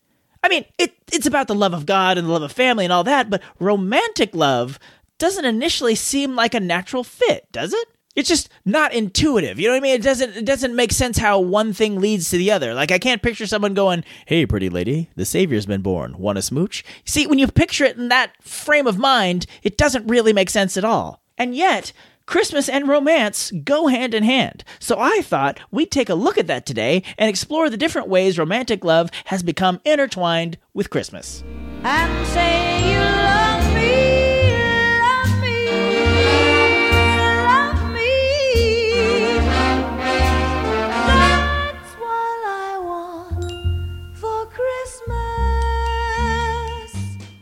I 0.42 0.48
mean, 0.48 0.64
it, 0.78 0.94
it's 1.12 1.26
about 1.26 1.48
the 1.48 1.54
love 1.54 1.74
of 1.74 1.84
God 1.84 2.16
and 2.16 2.26
the 2.26 2.32
love 2.32 2.42
of 2.42 2.52
family 2.52 2.84
and 2.84 2.92
all 2.92 3.04
that, 3.04 3.28
but 3.28 3.42
romantic 3.58 4.34
love 4.34 4.78
doesn't 5.18 5.44
initially 5.44 5.94
seem 5.94 6.34
like 6.34 6.54
a 6.54 6.60
natural 6.60 7.04
fit, 7.04 7.50
does 7.52 7.72
it? 7.72 7.88
It's 8.16 8.28
just 8.28 8.48
not 8.64 8.92
intuitive. 8.92 9.60
You 9.60 9.68
know 9.68 9.74
what 9.74 9.78
I 9.78 9.80
mean? 9.80 9.94
It 9.94 10.02
doesn't 10.02 10.36
it 10.36 10.44
doesn't 10.44 10.74
make 10.74 10.90
sense 10.90 11.18
how 11.18 11.38
one 11.38 11.72
thing 11.72 12.00
leads 12.00 12.30
to 12.30 12.36
the 12.36 12.50
other. 12.50 12.74
Like 12.74 12.90
I 12.90 12.98
can't 12.98 13.22
picture 13.22 13.46
someone 13.46 13.74
going, 13.74 14.02
"Hey, 14.26 14.44
pretty 14.44 14.68
lady, 14.68 15.08
the 15.14 15.24
savior's 15.24 15.66
been 15.66 15.82
born. 15.82 16.18
Want 16.18 16.36
a 16.38 16.42
smooch?" 16.42 16.84
See, 17.04 17.28
when 17.28 17.38
you 17.38 17.46
picture 17.46 17.84
it 17.84 17.96
in 17.96 18.08
that 18.08 18.32
frame 18.42 18.88
of 18.88 18.98
mind, 18.98 19.46
it 19.62 19.78
doesn't 19.78 20.08
really 20.08 20.32
make 20.32 20.50
sense 20.50 20.76
at 20.76 20.84
all. 20.84 21.22
And 21.36 21.54
yet, 21.54 21.92
Christmas 22.26 22.68
and 22.68 22.88
romance 22.88 23.52
go 23.62 23.86
hand 23.86 24.14
in 24.14 24.24
hand. 24.24 24.64
So 24.80 24.96
I 24.98 25.20
thought 25.22 25.60
we'd 25.70 25.92
take 25.92 26.08
a 26.08 26.14
look 26.14 26.36
at 26.38 26.48
that 26.48 26.66
today 26.66 27.04
and 27.18 27.30
explore 27.30 27.70
the 27.70 27.76
different 27.76 28.08
ways 28.08 28.36
romantic 28.36 28.84
love 28.84 29.10
has 29.26 29.44
become 29.44 29.80
intertwined 29.84 30.58
with 30.74 30.90
Christmas. 30.90 31.44
and 31.84 32.26
say 32.26 32.90
you 32.92 32.98
love 32.98 33.47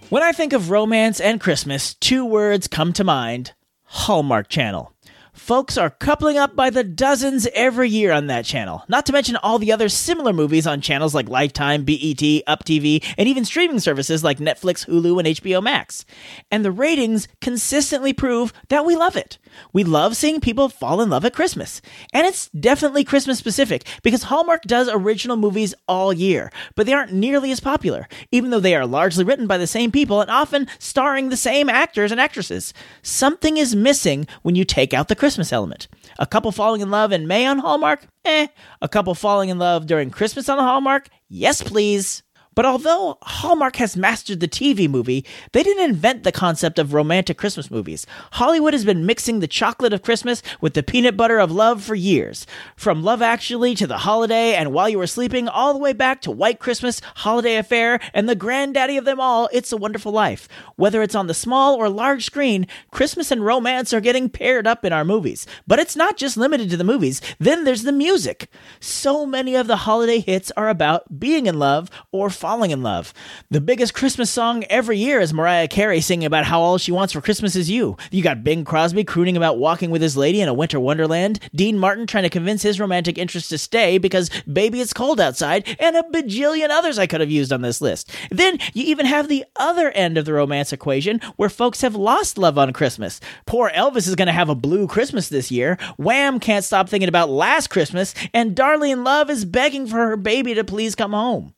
When 0.08 0.22
I 0.22 0.30
think 0.30 0.52
of 0.52 0.70
romance 0.70 1.20
and 1.20 1.40
Christmas, 1.40 1.94
two 1.94 2.24
words 2.24 2.68
come 2.68 2.92
to 2.92 3.02
mind 3.02 3.54
Hallmark 3.82 4.48
Channel. 4.48 4.92
Folks 5.36 5.76
are 5.76 5.90
coupling 5.90 6.38
up 6.38 6.56
by 6.56 6.70
the 6.70 6.82
dozens 6.82 7.46
every 7.54 7.90
year 7.90 8.10
on 8.10 8.26
that 8.26 8.46
channel, 8.46 8.82
not 8.88 9.04
to 9.04 9.12
mention 9.12 9.36
all 9.36 9.58
the 9.58 9.70
other 9.70 9.90
similar 9.90 10.32
movies 10.32 10.66
on 10.66 10.80
channels 10.80 11.14
like 11.14 11.28
Lifetime, 11.28 11.84
BET, 11.84 12.22
Up 12.46 12.64
TV, 12.64 13.04
and 13.18 13.28
even 13.28 13.44
streaming 13.44 13.78
services 13.78 14.24
like 14.24 14.38
Netflix, 14.38 14.86
Hulu, 14.86 15.18
and 15.18 15.28
HBO 15.28 15.62
Max. 15.62 16.06
And 16.50 16.64
the 16.64 16.72
ratings 16.72 17.28
consistently 17.42 18.14
prove 18.14 18.54
that 18.70 18.86
we 18.86 18.96
love 18.96 19.14
it. 19.14 19.36
We 19.74 19.84
love 19.84 20.16
seeing 20.16 20.40
people 20.40 20.70
fall 20.70 21.02
in 21.02 21.10
love 21.10 21.24
at 21.24 21.34
Christmas. 21.34 21.82
And 22.14 22.26
it's 22.26 22.48
definitely 22.48 23.04
Christmas 23.04 23.38
specific 23.38 23.86
because 24.02 24.24
Hallmark 24.24 24.62
does 24.62 24.88
original 24.90 25.36
movies 25.36 25.74
all 25.86 26.14
year, 26.14 26.50
but 26.74 26.86
they 26.86 26.94
aren't 26.94 27.12
nearly 27.12 27.52
as 27.52 27.60
popular, 27.60 28.08
even 28.32 28.50
though 28.50 28.58
they 28.58 28.74
are 28.74 28.86
largely 28.86 29.22
written 29.22 29.46
by 29.46 29.58
the 29.58 29.66
same 29.66 29.92
people 29.92 30.22
and 30.22 30.30
often 30.30 30.66
starring 30.78 31.28
the 31.28 31.36
same 31.36 31.68
actors 31.68 32.10
and 32.10 32.20
actresses. 32.20 32.72
Something 33.02 33.58
is 33.58 33.76
missing 33.76 34.26
when 34.42 34.56
you 34.56 34.64
take 34.64 34.94
out 34.94 35.08
the 35.08 35.14
Christmas 35.14 35.25
element. 35.52 35.88
A 36.18 36.26
couple 36.26 36.52
falling 36.52 36.80
in 36.80 36.90
love 36.90 37.12
in 37.12 37.26
May 37.26 37.46
on 37.46 37.58
Hallmark? 37.58 38.06
Eh. 38.24 38.46
A 38.80 38.88
couple 38.88 39.14
falling 39.14 39.48
in 39.48 39.58
love 39.58 39.86
during 39.86 40.10
Christmas 40.10 40.48
on 40.48 40.56
the 40.56 40.62
Hallmark? 40.62 41.08
Yes, 41.28 41.62
please. 41.62 42.22
But 42.56 42.64
although 42.64 43.18
Hallmark 43.20 43.76
has 43.76 43.98
mastered 43.98 44.40
the 44.40 44.48
TV 44.48 44.88
movie, 44.88 45.26
they 45.52 45.62
didn't 45.62 45.90
invent 45.90 46.22
the 46.22 46.32
concept 46.32 46.78
of 46.78 46.94
romantic 46.94 47.36
Christmas 47.36 47.70
movies. 47.70 48.06
Hollywood 48.32 48.72
has 48.72 48.82
been 48.82 49.04
mixing 49.04 49.40
the 49.40 49.46
chocolate 49.46 49.92
of 49.92 50.00
Christmas 50.00 50.42
with 50.62 50.72
the 50.72 50.82
peanut 50.82 51.18
butter 51.18 51.38
of 51.38 51.52
love 51.52 51.82
for 51.84 51.94
years. 51.94 52.46
From 52.74 53.04
Love 53.04 53.20
Actually 53.20 53.74
to 53.74 53.86
The 53.86 53.98
Holiday 53.98 54.54
and 54.54 54.72
While 54.72 54.88
You 54.88 54.96
Were 54.96 55.06
Sleeping, 55.06 55.48
all 55.48 55.74
the 55.74 55.78
way 55.78 55.92
back 55.92 56.22
to 56.22 56.30
White 56.30 56.58
Christmas, 56.58 57.02
Holiday 57.16 57.56
Affair, 57.56 58.00
and 58.14 58.26
the 58.26 58.34
granddaddy 58.34 58.96
of 58.96 59.04
them 59.04 59.20
all, 59.20 59.50
It's 59.52 59.70
a 59.70 59.76
Wonderful 59.76 60.12
Life. 60.12 60.48
Whether 60.76 61.02
it's 61.02 61.14
on 61.14 61.26
the 61.26 61.34
small 61.34 61.74
or 61.74 61.90
large 61.90 62.24
screen, 62.24 62.66
Christmas 62.90 63.30
and 63.30 63.44
romance 63.44 63.92
are 63.92 64.00
getting 64.00 64.30
paired 64.30 64.66
up 64.66 64.82
in 64.82 64.94
our 64.94 65.04
movies. 65.04 65.46
But 65.66 65.78
it's 65.78 65.94
not 65.94 66.16
just 66.16 66.38
limited 66.38 66.70
to 66.70 66.78
the 66.78 66.84
movies. 66.84 67.20
Then 67.38 67.64
there's 67.64 67.82
the 67.82 67.92
music. 67.92 68.50
So 68.80 69.26
many 69.26 69.54
of 69.54 69.66
the 69.66 69.76
holiday 69.76 70.20
hits 70.20 70.50
are 70.56 70.70
about 70.70 71.20
being 71.20 71.44
in 71.44 71.58
love 71.58 71.90
or 72.12 72.30
falling 72.46 72.70
in 72.70 72.80
love. 72.80 73.12
The 73.50 73.60
biggest 73.60 73.92
Christmas 73.92 74.30
song 74.30 74.62
every 74.70 74.98
year 74.98 75.18
is 75.18 75.34
Mariah 75.34 75.66
Carey 75.66 76.00
singing 76.00 76.26
about 76.26 76.44
how 76.44 76.60
all 76.60 76.78
she 76.78 76.92
wants 76.92 77.12
for 77.12 77.20
Christmas 77.20 77.56
is 77.56 77.68
you. 77.68 77.96
You 78.12 78.22
got 78.22 78.44
Bing 78.44 78.64
Crosby 78.64 79.02
crooning 79.02 79.36
about 79.36 79.58
walking 79.58 79.90
with 79.90 80.00
his 80.00 80.16
lady 80.16 80.40
in 80.40 80.48
a 80.48 80.54
winter 80.54 80.78
wonderland, 80.78 81.40
Dean 81.52 81.76
Martin 81.76 82.06
trying 82.06 82.22
to 82.22 82.30
convince 82.30 82.62
his 82.62 82.78
romantic 82.78 83.18
interest 83.18 83.50
to 83.50 83.58
stay 83.58 83.98
because 83.98 84.30
baby 84.42 84.80
it's 84.80 84.92
cold 84.92 85.18
outside, 85.18 85.66
and 85.80 85.96
a 85.96 86.04
bajillion 86.04 86.68
others 86.70 87.00
I 87.00 87.08
could 87.08 87.20
have 87.20 87.32
used 87.32 87.52
on 87.52 87.62
this 87.62 87.80
list. 87.80 88.12
Then 88.30 88.60
you 88.74 88.84
even 88.84 89.06
have 89.06 89.26
the 89.26 89.44
other 89.56 89.90
end 89.90 90.16
of 90.16 90.24
the 90.24 90.32
romance 90.32 90.72
equation 90.72 91.20
where 91.34 91.48
folks 91.48 91.80
have 91.80 91.96
lost 91.96 92.38
love 92.38 92.58
on 92.58 92.72
Christmas. 92.72 93.20
Poor 93.46 93.72
Elvis 93.74 94.06
is 94.06 94.14
going 94.14 94.26
to 94.26 94.32
have 94.32 94.48
a 94.48 94.54
blue 94.54 94.86
Christmas 94.86 95.30
this 95.30 95.50
year. 95.50 95.78
Wham 95.96 96.38
can't 96.38 96.64
stop 96.64 96.88
thinking 96.88 97.08
about 97.08 97.28
last 97.28 97.70
Christmas, 97.70 98.14
and 98.32 98.54
Darlene 98.54 99.04
Love 99.04 99.30
is 99.30 99.44
begging 99.44 99.88
for 99.88 99.96
her 99.96 100.16
baby 100.16 100.54
to 100.54 100.62
please 100.62 100.94
come 100.94 101.10
home. 101.10 101.54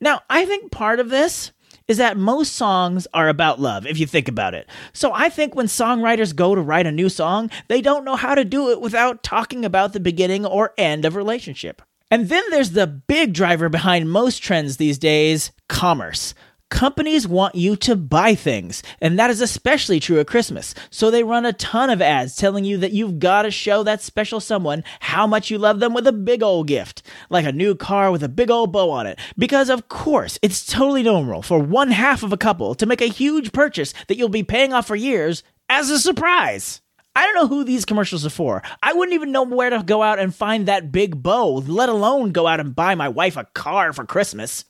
Now, 0.00 0.20
I 0.28 0.44
think 0.44 0.70
part 0.70 1.00
of 1.00 1.10
this 1.10 1.52
is 1.88 1.98
that 1.98 2.16
most 2.16 2.54
songs 2.54 3.06
are 3.14 3.28
about 3.28 3.60
love, 3.60 3.86
if 3.86 3.98
you 3.98 4.06
think 4.06 4.28
about 4.28 4.54
it. 4.54 4.68
So 4.92 5.12
I 5.12 5.28
think 5.28 5.54
when 5.54 5.66
songwriters 5.66 6.34
go 6.34 6.54
to 6.54 6.60
write 6.60 6.86
a 6.86 6.92
new 6.92 7.08
song, 7.08 7.50
they 7.68 7.80
don't 7.80 8.04
know 8.04 8.16
how 8.16 8.34
to 8.34 8.44
do 8.44 8.70
it 8.70 8.80
without 8.80 9.22
talking 9.22 9.64
about 9.64 9.92
the 9.92 10.00
beginning 10.00 10.44
or 10.44 10.74
end 10.76 11.04
of 11.04 11.14
relationship. 11.14 11.82
And 12.10 12.28
then 12.28 12.42
there's 12.50 12.72
the 12.72 12.86
big 12.86 13.32
driver 13.32 13.68
behind 13.68 14.10
most 14.10 14.42
trends 14.42 14.76
these 14.76 14.98
days 14.98 15.52
commerce. 15.68 16.34
Companies 16.70 17.28
want 17.28 17.54
you 17.54 17.76
to 17.76 17.94
buy 17.94 18.34
things, 18.34 18.82
and 19.00 19.16
that 19.20 19.30
is 19.30 19.40
especially 19.40 20.00
true 20.00 20.18
at 20.18 20.26
Christmas. 20.26 20.74
So 20.90 21.12
they 21.12 21.22
run 21.22 21.46
a 21.46 21.52
ton 21.52 21.90
of 21.90 22.02
ads 22.02 22.34
telling 22.34 22.64
you 22.64 22.76
that 22.78 22.90
you've 22.90 23.20
got 23.20 23.42
to 23.42 23.52
show 23.52 23.84
that 23.84 24.02
special 24.02 24.40
someone 24.40 24.82
how 24.98 25.28
much 25.28 25.48
you 25.48 25.58
love 25.58 25.78
them 25.78 25.94
with 25.94 26.08
a 26.08 26.12
big 26.12 26.42
old 26.42 26.66
gift, 26.66 27.04
like 27.30 27.46
a 27.46 27.52
new 27.52 27.76
car 27.76 28.10
with 28.10 28.24
a 28.24 28.28
big 28.28 28.50
old 28.50 28.72
bow 28.72 28.90
on 28.90 29.06
it. 29.06 29.16
Because, 29.38 29.70
of 29.70 29.86
course, 29.86 30.40
it's 30.42 30.66
totally 30.66 31.04
normal 31.04 31.40
for 31.40 31.60
one 31.60 31.92
half 31.92 32.24
of 32.24 32.32
a 32.32 32.36
couple 32.36 32.74
to 32.74 32.86
make 32.86 33.00
a 33.00 33.06
huge 33.06 33.52
purchase 33.52 33.94
that 34.08 34.16
you'll 34.16 34.28
be 34.28 34.42
paying 34.42 34.72
off 34.72 34.88
for 34.88 34.96
years 34.96 35.44
as 35.68 35.88
a 35.88 36.00
surprise. 36.00 36.80
I 37.14 37.24
don't 37.24 37.36
know 37.36 37.46
who 37.46 37.62
these 37.62 37.84
commercials 37.84 38.26
are 38.26 38.30
for. 38.30 38.64
I 38.82 38.92
wouldn't 38.92 39.14
even 39.14 39.30
know 39.30 39.44
where 39.44 39.70
to 39.70 39.84
go 39.84 40.02
out 40.02 40.18
and 40.18 40.34
find 40.34 40.66
that 40.66 40.90
big 40.90 41.22
bow, 41.22 41.54
let 41.54 41.88
alone 41.88 42.32
go 42.32 42.48
out 42.48 42.58
and 42.58 42.74
buy 42.74 42.96
my 42.96 43.08
wife 43.08 43.36
a 43.36 43.44
car 43.44 43.92
for 43.92 44.04
Christmas. 44.04 44.64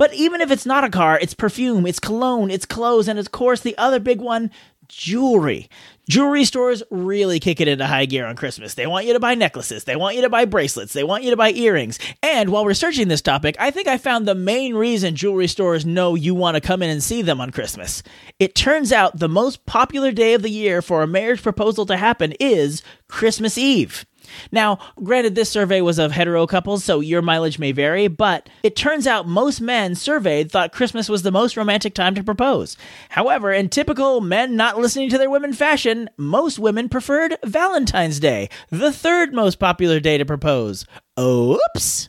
But 0.00 0.14
even 0.14 0.40
if 0.40 0.50
it's 0.50 0.64
not 0.64 0.82
a 0.82 0.88
car, 0.88 1.18
it's 1.20 1.34
perfume, 1.34 1.86
it's 1.86 1.98
cologne, 1.98 2.50
it's 2.50 2.64
clothes, 2.64 3.06
and 3.06 3.18
of 3.18 3.32
course 3.32 3.60
the 3.60 3.76
other 3.76 4.00
big 4.00 4.18
one, 4.18 4.50
jewelry. 4.88 5.68
Jewelry 6.08 6.44
stores 6.44 6.82
really 6.90 7.38
kick 7.38 7.60
it 7.60 7.68
into 7.68 7.86
high 7.86 8.06
gear 8.06 8.24
on 8.24 8.34
Christmas. 8.34 8.72
They 8.72 8.86
want 8.86 9.04
you 9.04 9.12
to 9.12 9.20
buy 9.20 9.34
necklaces, 9.34 9.84
they 9.84 9.96
want 9.96 10.16
you 10.16 10.22
to 10.22 10.30
buy 10.30 10.46
bracelets, 10.46 10.94
they 10.94 11.04
want 11.04 11.24
you 11.24 11.28
to 11.32 11.36
buy 11.36 11.52
earrings. 11.52 11.98
And 12.22 12.48
while 12.48 12.64
researching 12.64 13.08
this 13.08 13.20
topic, 13.20 13.56
I 13.58 13.70
think 13.70 13.88
I 13.88 13.98
found 13.98 14.26
the 14.26 14.34
main 14.34 14.74
reason 14.74 15.16
jewelry 15.16 15.48
stores 15.48 15.84
know 15.84 16.14
you 16.14 16.34
want 16.34 16.54
to 16.54 16.62
come 16.62 16.80
in 16.80 16.88
and 16.88 17.02
see 17.02 17.20
them 17.20 17.38
on 17.38 17.50
Christmas. 17.50 18.02
It 18.38 18.54
turns 18.54 18.92
out 18.92 19.18
the 19.18 19.28
most 19.28 19.66
popular 19.66 20.12
day 20.12 20.32
of 20.32 20.40
the 20.40 20.48
year 20.48 20.80
for 20.80 21.02
a 21.02 21.06
marriage 21.06 21.42
proposal 21.42 21.84
to 21.84 21.98
happen 21.98 22.32
is 22.40 22.82
Christmas 23.06 23.58
Eve. 23.58 24.06
Now, 24.52 24.78
granted, 25.02 25.34
this 25.34 25.50
survey 25.50 25.80
was 25.80 25.98
of 25.98 26.12
hetero 26.12 26.46
couples, 26.46 26.84
so 26.84 27.00
your 27.00 27.22
mileage 27.22 27.58
may 27.58 27.72
vary, 27.72 28.08
but 28.08 28.48
it 28.62 28.76
turns 28.76 29.06
out 29.06 29.28
most 29.28 29.60
men 29.60 29.94
surveyed 29.94 30.50
thought 30.50 30.72
Christmas 30.72 31.08
was 31.08 31.22
the 31.22 31.30
most 31.30 31.56
romantic 31.56 31.94
time 31.94 32.14
to 32.14 32.24
propose. 32.24 32.76
However, 33.10 33.52
in 33.52 33.68
typical 33.68 34.20
men 34.20 34.56
not 34.56 34.78
listening 34.78 35.10
to 35.10 35.18
their 35.18 35.30
women 35.30 35.52
fashion, 35.52 36.08
most 36.16 36.58
women 36.58 36.88
preferred 36.88 37.36
Valentine's 37.44 38.20
Day, 38.20 38.48
the 38.70 38.92
third 38.92 39.32
most 39.32 39.58
popular 39.58 40.00
day 40.00 40.18
to 40.18 40.24
propose. 40.24 40.86
Oops! 41.18 42.08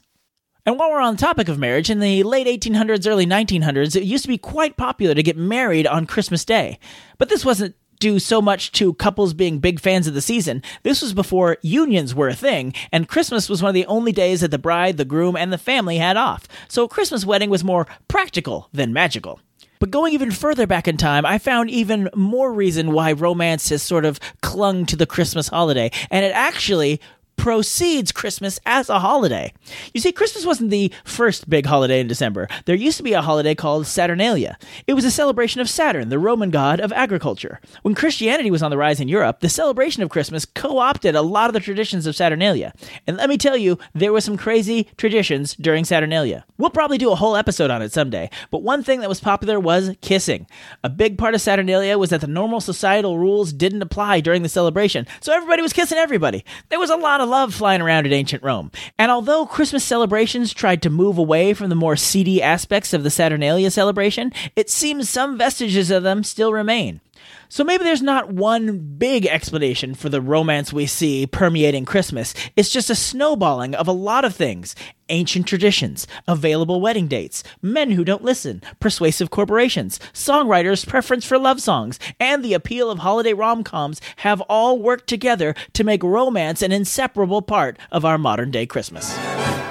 And 0.65 0.77
while 0.77 0.91
we're 0.91 1.01
on 1.01 1.15
the 1.15 1.21
topic 1.21 1.49
of 1.49 1.57
marriage, 1.57 1.89
in 1.89 1.99
the 1.99 2.21
late 2.21 2.45
1800s, 2.45 3.07
early 3.07 3.25
1900s, 3.25 3.95
it 3.95 4.03
used 4.03 4.23
to 4.23 4.27
be 4.27 4.37
quite 4.37 4.77
popular 4.77 5.15
to 5.15 5.23
get 5.23 5.35
married 5.35 5.87
on 5.87 6.05
Christmas 6.05 6.45
Day. 6.45 6.77
But 7.17 7.29
this 7.29 7.43
wasn't 7.43 7.75
due 8.01 8.19
so 8.19 8.41
much 8.41 8.73
to 8.73 8.93
couples 8.95 9.33
being 9.33 9.59
big 9.59 9.79
fans 9.79 10.07
of 10.07 10.13
the 10.13 10.21
season. 10.21 10.61
This 10.83 11.01
was 11.01 11.13
before 11.13 11.57
unions 11.61 12.13
were 12.13 12.27
a 12.27 12.35
thing, 12.35 12.73
and 12.91 13.07
Christmas 13.07 13.47
was 13.47 13.61
one 13.61 13.69
of 13.69 13.75
the 13.75 13.85
only 13.85 14.11
days 14.11 14.41
that 14.41 14.51
the 14.51 14.57
bride, 14.57 14.97
the 14.97 15.05
groom, 15.05 15.37
and 15.37 15.53
the 15.53 15.57
family 15.57 15.97
had 15.97 16.17
off. 16.17 16.47
So 16.67 16.83
a 16.83 16.89
Christmas 16.89 17.25
wedding 17.25 17.49
was 17.49 17.63
more 17.63 17.87
practical 18.09 18.67
than 18.73 18.91
magical. 18.91 19.39
But 19.79 19.89
going 19.89 20.13
even 20.13 20.29
further 20.29 20.67
back 20.67 20.87
in 20.87 20.97
time, 20.97 21.25
I 21.25 21.39
found 21.39 21.71
even 21.71 22.09
more 22.15 22.53
reason 22.53 22.91
why 22.91 23.13
romance 23.13 23.69
has 23.69 23.81
sort 23.81 24.05
of 24.05 24.19
clung 24.41 24.85
to 24.87 24.95
the 24.95 25.07
Christmas 25.07 25.47
holiday, 25.47 25.91
and 26.09 26.25
it 26.25 26.33
actually 26.33 26.99
precedes 27.41 28.11
Christmas 28.11 28.59
as 28.67 28.87
a 28.87 28.99
holiday. 28.99 29.51
You 29.95 29.99
see, 29.99 30.11
Christmas 30.11 30.45
wasn't 30.45 30.69
the 30.69 30.93
first 31.03 31.49
big 31.49 31.65
holiday 31.65 31.99
in 31.99 32.05
December. 32.05 32.47
There 32.65 32.75
used 32.75 32.97
to 32.97 33.03
be 33.03 33.13
a 33.13 33.21
holiday 33.23 33.55
called 33.55 33.87
Saturnalia. 33.87 34.59
It 34.85 34.93
was 34.93 35.05
a 35.05 35.09
celebration 35.09 35.59
of 35.59 35.67
Saturn, 35.67 36.09
the 36.09 36.19
Roman 36.19 36.51
god 36.51 36.79
of 36.79 36.93
agriculture. 36.93 37.59
When 37.81 37.95
Christianity 37.95 38.51
was 38.51 38.61
on 38.61 38.69
the 38.69 38.77
rise 38.77 38.99
in 38.99 39.07
Europe, 39.07 39.39
the 39.39 39.49
celebration 39.49 40.03
of 40.03 40.11
Christmas 40.11 40.45
co 40.45 40.77
opted 40.77 41.15
a 41.15 41.23
lot 41.23 41.49
of 41.49 41.55
the 41.55 41.59
traditions 41.59 42.05
of 42.05 42.15
Saturnalia. 42.15 42.73
And 43.07 43.17
let 43.17 43.27
me 43.27 43.39
tell 43.39 43.57
you, 43.57 43.79
there 43.95 44.13
were 44.13 44.21
some 44.21 44.37
crazy 44.37 44.87
traditions 44.95 45.55
during 45.55 45.83
Saturnalia. 45.83 46.45
We'll 46.59 46.69
probably 46.69 46.99
do 46.99 47.11
a 47.11 47.15
whole 47.15 47.35
episode 47.35 47.71
on 47.71 47.81
it 47.81 47.91
someday, 47.91 48.29
but 48.51 48.61
one 48.61 48.83
thing 48.83 48.99
that 48.99 49.09
was 49.09 49.19
popular 49.19 49.59
was 49.59 49.95
kissing. 50.01 50.45
A 50.83 50.89
big 50.89 51.17
part 51.17 51.33
of 51.33 51.41
Saturnalia 51.41 51.97
was 51.97 52.11
that 52.11 52.21
the 52.21 52.27
normal 52.27 52.61
societal 52.61 53.17
rules 53.17 53.51
didn't 53.51 53.81
apply 53.81 54.19
during 54.19 54.43
the 54.43 54.49
celebration, 54.49 55.07
so 55.21 55.33
everybody 55.33 55.63
was 55.63 55.73
kissing 55.73 55.97
everybody. 55.97 56.45
There 56.69 56.77
was 56.79 56.91
a 56.91 56.95
lot 56.95 57.19
of 57.19 57.30
love 57.31 57.53
flying 57.55 57.81
around 57.81 58.05
in 58.05 58.13
ancient 58.13 58.43
Rome. 58.43 58.71
And 58.99 59.09
although 59.09 59.45
Christmas 59.45 59.83
celebrations 59.83 60.53
tried 60.53 60.81
to 60.83 60.89
move 60.89 61.17
away 61.17 61.53
from 61.53 61.69
the 61.69 61.75
more 61.75 61.95
seedy 61.95 62.43
aspects 62.43 62.93
of 62.93 63.03
the 63.03 63.09
Saturnalia 63.09 63.71
celebration, 63.71 64.33
it 64.55 64.69
seems 64.69 65.09
some 65.09 65.37
vestiges 65.37 65.89
of 65.89 66.03
them 66.03 66.23
still 66.23 66.51
remain. 66.53 66.99
So 67.49 67.65
maybe 67.65 67.83
there's 67.83 68.01
not 68.01 68.31
one 68.31 68.77
big 68.97 69.25
explanation 69.25 69.93
for 69.93 70.07
the 70.07 70.21
romance 70.21 70.71
we 70.71 70.85
see 70.85 71.27
permeating 71.27 71.83
Christmas. 71.83 72.33
It's 72.55 72.69
just 72.69 72.89
a 72.89 72.95
snowballing 72.95 73.75
of 73.75 73.89
a 73.89 73.91
lot 73.91 74.23
of 74.23 74.33
things 74.33 74.73
ancient 75.09 75.45
traditions, 75.45 76.07
available 76.27 76.79
wedding 76.79 77.07
dates, 77.07 77.43
men 77.61 77.91
who 77.91 78.05
don't 78.05 78.23
listen, 78.23 78.61
persuasive 78.79 79.29
corporations, 79.29 79.99
songwriters' 80.13 80.87
preference 80.87 81.25
for 81.25 81.37
love 81.37 81.59
songs, 81.59 81.99
and 82.19 82.41
the 82.41 82.53
appeal 82.53 82.89
of 82.89 82.99
holiday 82.99 83.33
rom 83.33 83.63
coms 83.63 83.99
have 84.17 84.39
all 84.41 84.79
worked 84.79 85.07
together 85.07 85.53
to 85.73 85.83
make 85.83 86.01
romance 86.03 86.61
an 86.61 86.71
inseparable 86.71 87.41
part 87.41 87.77
of 87.91 88.05
our 88.05 88.17
modern 88.17 88.49
day 88.49 88.65
Christmas. 88.65 89.13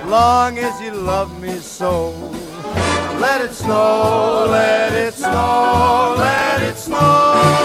long 0.04 0.58
as 0.58 0.78
you 0.82 0.92
love 0.92 1.40
me 1.40 1.56
so. 1.56 2.10
Let 3.18 3.40
it 3.42 3.52
snow, 3.52 4.46
let 4.50 4.92
it 4.92 5.14
snow, 5.14 6.14
let 6.18 6.39
it 6.62 6.76
snow. 6.76 7.60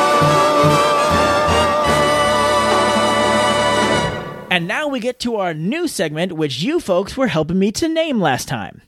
And 4.50 4.68
now 4.68 4.88
we 4.88 5.02
get 5.02 5.20
to 5.20 5.36
our 5.36 5.54
new 5.54 5.88
segment, 5.88 6.34
which 6.34 6.62
you 6.62 6.80
folks 6.80 7.18
were 7.18 7.28
helping 7.28 7.60
me 7.60 7.74
to 7.74 7.90
name 7.90 8.22
last 8.22 8.48
time. 8.48 8.82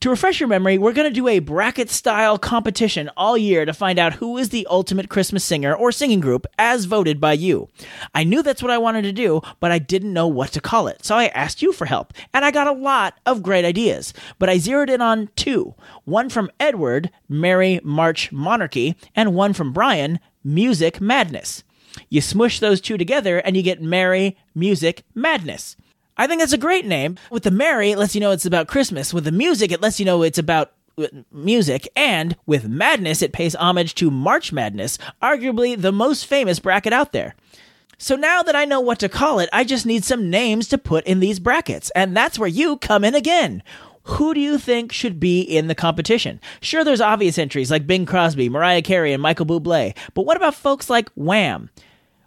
To 0.00 0.10
refresh 0.10 0.40
your 0.40 0.48
memory, 0.48 0.76
we're 0.76 0.92
going 0.92 1.08
to 1.08 1.14
do 1.14 1.26
a 1.26 1.38
bracket 1.38 1.88
style 1.88 2.38
competition 2.38 3.10
all 3.16 3.36
year 3.36 3.64
to 3.64 3.72
find 3.72 3.98
out 3.98 4.14
who 4.14 4.36
is 4.36 4.50
the 4.50 4.66
ultimate 4.70 5.08
Christmas 5.08 5.42
singer 5.42 5.74
or 5.74 5.90
singing 5.90 6.20
group 6.20 6.46
as 6.58 6.84
voted 6.84 7.18
by 7.18 7.32
you. 7.32 7.68
I 8.14 8.22
knew 8.22 8.42
that's 8.42 8.62
what 8.62 8.70
I 8.70 8.76
wanted 8.78 9.02
to 9.02 9.12
do, 9.12 9.40
but 9.58 9.72
I 9.72 9.78
didn't 9.78 10.12
know 10.12 10.28
what 10.28 10.52
to 10.52 10.60
call 10.60 10.86
it, 10.86 11.04
so 11.04 11.16
I 11.16 11.28
asked 11.28 11.62
you 11.62 11.72
for 11.72 11.86
help, 11.86 12.12
and 12.34 12.44
I 12.44 12.50
got 12.50 12.66
a 12.66 12.72
lot 12.72 13.18
of 13.24 13.42
great 13.42 13.64
ideas. 13.64 14.12
But 14.38 14.50
I 14.50 14.58
zeroed 14.58 14.90
in 14.90 15.00
on 15.00 15.30
two 15.34 15.74
one 16.04 16.28
from 16.28 16.50
Edward, 16.60 17.10
Merry 17.28 17.80
March 17.82 18.30
Monarchy, 18.30 18.96
and 19.14 19.34
one 19.34 19.54
from 19.54 19.72
Brian, 19.72 20.20
Music 20.44 21.00
Madness. 21.00 21.64
You 22.10 22.20
smush 22.20 22.60
those 22.60 22.82
two 22.82 22.98
together 22.98 23.38
and 23.38 23.56
you 23.56 23.62
get 23.62 23.80
Merry 23.80 24.36
Music 24.54 25.04
Madness. 25.14 25.74
I 26.16 26.26
think 26.26 26.40
that's 26.40 26.52
a 26.52 26.58
great 26.58 26.86
name. 26.86 27.16
With 27.30 27.42
the 27.42 27.50
Merry, 27.50 27.90
it 27.90 27.98
lets 27.98 28.14
you 28.14 28.20
know 28.20 28.30
it's 28.30 28.46
about 28.46 28.68
Christmas. 28.68 29.12
With 29.12 29.24
the 29.24 29.32
music, 29.32 29.70
it 29.70 29.80
lets 29.82 30.00
you 30.00 30.06
know 30.06 30.22
it's 30.22 30.38
about 30.38 30.72
uh, 30.98 31.08
music. 31.30 31.88
And 31.94 32.36
with 32.46 32.68
Madness, 32.68 33.22
it 33.22 33.32
pays 33.32 33.54
homage 33.54 33.94
to 33.96 34.10
March 34.10 34.52
Madness, 34.52 34.98
arguably 35.22 35.80
the 35.80 35.92
most 35.92 36.26
famous 36.26 36.58
bracket 36.58 36.92
out 36.92 37.12
there. 37.12 37.34
So 37.98 38.14
now 38.14 38.42
that 38.42 38.56
I 38.56 38.66
know 38.66 38.80
what 38.80 38.98
to 39.00 39.08
call 39.08 39.38
it, 39.38 39.48
I 39.52 39.64
just 39.64 39.86
need 39.86 40.04
some 40.04 40.28
names 40.30 40.68
to 40.68 40.78
put 40.78 41.06
in 41.06 41.20
these 41.20 41.38
brackets. 41.38 41.90
And 41.94 42.16
that's 42.16 42.38
where 42.38 42.48
you 42.48 42.76
come 42.76 43.04
in 43.04 43.14
again. 43.14 43.62
Who 44.04 44.34
do 44.34 44.40
you 44.40 44.56
think 44.56 44.92
should 44.92 45.18
be 45.18 45.40
in 45.40 45.66
the 45.66 45.74
competition? 45.74 46.40
Sure, 46.60 46.84
there's 46.84 47.00
obvious 47.00 47.38
entries 47.38 47.70
like 47.70 47.86
Bing 47.86 48.06
Crosby, 48.06 48.48
Mariah 48.48 48.82
Carey, 48.82 49.12
and 49.12 49.20
Michael 49.20 49.46
Bublé, 49.46 49.96
but 50.14 50.22
what 50.22 50.36
about 50.36 50.54
folks 50.54 50.88
like 50.88 51.10
Wham? 51.16 51.70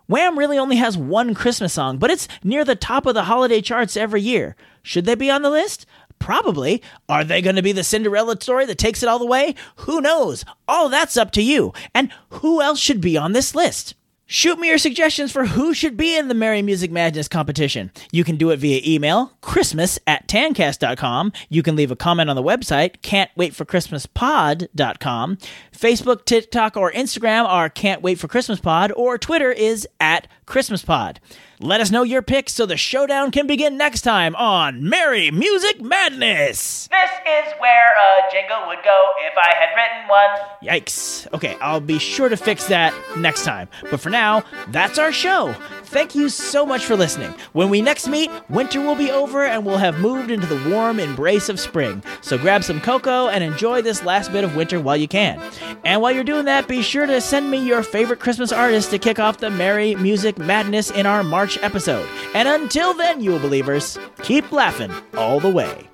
Wham 0.10 0.40
really 0.40 0.58
only 0.58 0.78
has 0.78 0.98
one 0.98 1.36
Christmas 1.36 1.74
song, 1.74 2.00
but 2.00 2.10
it's 2.10 2.28
near 2.44 2.66
the 2.66 2.76
top 2.76 3.06
of 3.06 3.14
the 3.14 3.26
holiday 3.26 3.62
charts 3.62 3.96
every 3.96 4.24
year. 4.24 4.56
Should 4.82 5.06
they 5.06 5.14
be 5.14 5.30
on 5.30 5.44
the 5.44 5.52
list? 5.52 5.86
Probably. 6.18 6.82
Are 7.08 7.24
they 7.24 7.44
going 7.44 7.58
to 7.58 7.62
be 7.62 7.74
the 7.74 7.84
Cinderella 7.84 8.42
story 8.42 8.66
that 8.66 8.80
takes 8.80 9.04
it 9.04 9.08
all 9.08 9.20
the 9.20 9.28
way? 9.28 9.54
Who 9.76 10.02
knows? 10.02 10.46
All 10.68 10.90
that's 10.90 11.16
up 11.16 11.30
to 11.34 11.44
you. 11.44 11.74
And 11.94 12.12
who 12.30 12.60
else 12.60 12.80
should 12.80 13.02
be 13.02 13.18
on 13.18 13.34
this 13.34 13.54
list? 13.54 13.94
Shoot 14.32 14.60
me 14.60 14.68
your 14.68 14.78
suggestions 14.78 15.32
for 15.32 15.46
who 15.46 15.74
should 15.74 15.98
be 15.98 16.16
in 16.16 16.28
the 16.28 16.36
Merry 16.36 16.62
Music 16.62 16.92
Madness 16.92 17.28
competition. 17.28 17.90
You 18.12 18.24
can 18.24 18.36
do 18.38 18.52
it 18.52 18.58
via 18.58 18.80
email, 18.86 19.34
christmas 19.42 19.98
at 20.06 20.28
tancast.com. 20.28 21.34
You 21.50 21.64
can 21.64 21.76
leave 21.76 21.90
a 21.90 21.96
comment 21.96 22.30
on 22.30 22.36
the 22.36 22.44
website, 22.44 23.02
can't 23.02 23.32
wait 23.36 23.56
for 23.56 23.66
christmaspod.com. 23.66 25.40
Facebook, 25.76 26.26
TikTok, 26.26 26.78
or 26.78 26.92
Instagram 26.92 27.46
are 27.46 27.70
can't 27.70 28.04
wait 28.04 28.20
for 28.20 28.28
Christmas 28.28 28.60
pod, 28.60 28.92
or 28.96 29.18
Twitter 29.18 29.52
is 29.52 29.88
at 30.00 30.28
Christmas 30.46 30.84
pod. 30.84 31.20
Let 31.62 31.82
us 31.82 31.92
know 31.92 32.04
your 32.04 32.22
picks 32.22 32.54
so 32.54 32.66
the 32.66 32.78
showdown 32.78 33.32
can 33.32 33.46
begin 33.46 33.78
next 33.78 34.02
time 34.02 34.36
on 34.36 34.88
Merry 34.88 35.30
Music 35.32 35.82
Madness. 35.82 36.88
This 36.88 37.10
is 37.10 37.54
where 37.60 37.88
a 37.88 38.32
jingle 38.32 38.68
would 38.68 38.80
go 38.84 39.10
if 39.20 39.34
I 39.38 39.54
had 39.56 39.76
written 39.76 40.08
one. 40.08 40.30
Yikes. 40.64 41.28
Okay, 41.34 41.58
I'll 41.62 41.82
be 41.82 42.00
sure 42.00 42.30
to 42.30 42.38
fix 42.38 42.68
that 42.68 42.94
next 43.18 43.44
time. 43.44 43.68
But 43.92 44.00
for 44.00 44.10
now, 44.10 44.19
that's 44.68 45.00
our 45.00 45.12
show. 45.12 45.54
Thank 45.86 46.14
you 46.14 46.30
so 46.30 46.66
much 46.66 46.86
for 46.86 46.96
listening. 46.96 47.34
When 47.54 47.70
we 47.70 47.82
next 47.82 48.08
meet, 48.08 48.30
winter 48.50 48.80
will 48.80 48.96
be 48.96 49.10
over 49.10 49.44
and 49.44 49.66
we'll 49.66 49.78
have 49.78 50.00
moved 50.00 50.30
into 50.30 50.46
the 50.46 50.70
warm 50.70 51.00
embrace 51.00 51.50
of 51.50 51.60
spring. 51.60 52.04
So 52.22 52.38
grab 52.38 52.64
some 52.64 52.80
cocoa 52.82 53.30
and 53.30 53.44
enjoy 53.44 53.82
this 53.82 54.04
last 54.04 54.32
bit 54.32 54.44
of 54.44 54.56
winter 54.56 54.80
while 54.80 54.98
you 54.98 55.08
can. 55.08 55.42
And 55.84 56.02
while 56.02 56.12
you're 56.12 56.24
doing 56.24 56.46
that, 56.46 56.68
be 56.68 56.82
sure 56.84 57.08
to 57.08 57.20
send 57.22 57.50
me 57.50 57.66
your 57.66 57.82
favorite 57.82 58.20
Christmas 58.20 58.52
artist 58.52 58.92
to 58.92 59.00
kick 59.00 59.18
off 59.20 59.38
the 59.40 59.50
Merry 59.50 59.96
Music 59.96 60.38
Madness 60.38 60.92
in 60.92 61.06
our 61.06 61.24
March 61.24 61.58
episode. 61.64 62.08
And 62.36 62.48
until 62.48 62.94
then, 62.94 63.22
Yule 63.22 63.40
believers, 63.40 63.98
keep 64.22 64.52
laughing 64.52 64.92
all 65.16 65.40
the 65.40 65.50
way. 65.50 65.90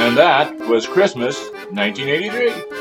And 0.00 0.16
that 0.16 0.54
was 0.68 0.86
Christmas 0.86 1.38
1983. 1.70 2.77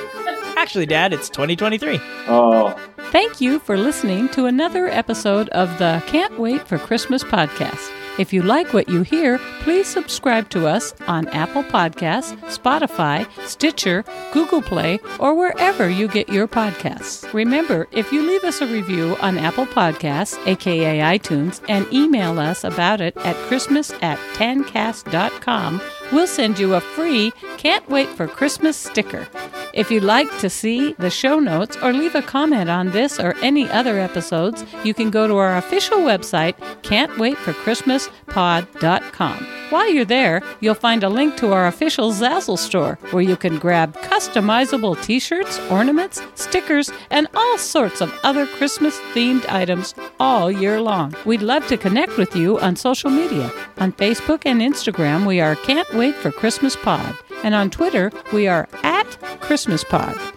Actually, 0.67 0.85
Dad, 0.85 1.13
it's 1.13 1.29
2023. 1.29 1.97
Oh, 2.27 2.75
Thank 3.13 3.39
you 3.39 3.57
for 3.57 3.77
listening 3.77 4.27
to 4.33 4.47
another 4.47 4.87
episode 4.89 5.47
of 5.49 5.69
the 5.79 6.03
Can't 6.07 6.37
Wait 6.37 6.67
for 6.67 6.77
Christmas 6.77 7.23
podcast. 7.23 7.89
If 8.19 8.33
you 8.33 8.41
like 8.41 8.73
what 8.73 8.89
you 8.89 9.03
hear, 9.03 9.37
please 9.61 9.87
subscribe 9.87 10.49
to 10.49 10.67
us 10.67 10.93
on 11.07 11.29
Apple 11.29 11.63
Podcasts, 11.63 12.35
Spotify, 12.53 13.25
Stitcher, 13.47 14.03
Google 14.33 14.61
Play, 14.61 14.99
or 15.19 15.35
wherever 15.35 15.87
you 15.87 16.09
get 16.09 16.27
your 16.27 16.49
podcasts. 16.49 17.31
Remember, 17.31 17.87
if 17.93 18.11
you 18.11 18.27
leave 18.27 18.43
us 18.43 18.59
a 18.59 18.67
review 18.67 19.15
on 19.21 19.37
Apple 19.37 19.67
Podcasts, 19.67 20.35
aka 20.47 20.99
iTunes, 21.17 21.61
and 21.69 21.87
email 21.93 22.39
us 22.39 22.65
about 22.65 22.99
it 22.99 23.15
at 23.17 23.37
Christmas 23.47 23.91
at 24.01 24.17
tancast.com, 24.33 25.79
we'll 26.11 26.27
send 26.27 26.59
you 26.59 26.75
a 26.75 26.81
free 26.81 27.31
Can't 27.57 27.89
Wait 27.89 28.09
for 28.09 28.27
Christmas 28.27 28.77
sticker. 28.77 29.27
If 29.73 29.89
you'd 29.91 30.03
like 30.03 30.29
to 30.39 30.49
see 30.49 30.93
the 30.93 31.09
show 31.09 31.39
notes 31.39 31.77
or 31.81 31.91
leave 31.93 32.15
a 32.15 32.21
comment 32.21 32.69
on 32.69 32.91
this 32.91 33.19
or 33.19 33.35
any 33.41 33.67
other 33.69 33.99
episodes, 33.99 34.63
you 34.83 34.93
can 34.93 35.09
go 35.09 35.27
to 35.27 35.37
our 35.37 35.57
official 35.57 35.97
website, 35.99 36.55
can'twaitforchristmaspod.com. 36.83 39.56
While 39.69 39.89
you're 39.89 40.05
there, 40.05 40.41
you'll 40.61 40.75
find 40.75 41.03
a 41.03 41.09
link 41.09 41.35
to 41.37 41.51
our 41.51 41.67
official 41.67 42.11
Zazzle 42.11 42.57
store 42.57 42.97
where 43.11 43.21
you 43.21 43.35
can 43.35 43.57
grab 43.57 43.93
customizable 43.97 45.01
t 45.03 45.19
shirts, 45.19 45.59
ornaments, 45.69 46.21
stickers, 46.35 46.89
and 47.09 47.27
all 47.35 47.57
sorts 47.57 47.99
of 47.99 48.17
other 48.23 48.45
Christmas 48.45 48.97
themed 49.13 49.45
items 49.49 49.93
all 50.21 50.49
year 50.49 50.79
long. 50.79 51.13
We'd 51.25 51.41
love 51.41 51.67
to 51.67 51.77
connect 51.77 52.17
with 52.17 52.33
you 52.33 52.57
on 52.59 52.77
social 52.77 53.09
media. 53.09 53.51
On 53.77 53.91
Facebook 53.91 54.43
and 54.45 54.61
Instagram, 54.61 55.25
we 55.27 55.41
are 55.41 55.55
Can't 55.55 55.91
Wait 55.93 56.15
for 56.15 56.31
Christmas 56.31 56.77
Pod. 56.77 57.13
And 57.43 57.53
on 57.53 57.69
Twitter, 57.69 58.11
we 58.31 58.47
are 58.47 58.69
at 58.83 59.17
Christmas 59.41 59.83
Pod. 59.83 60.36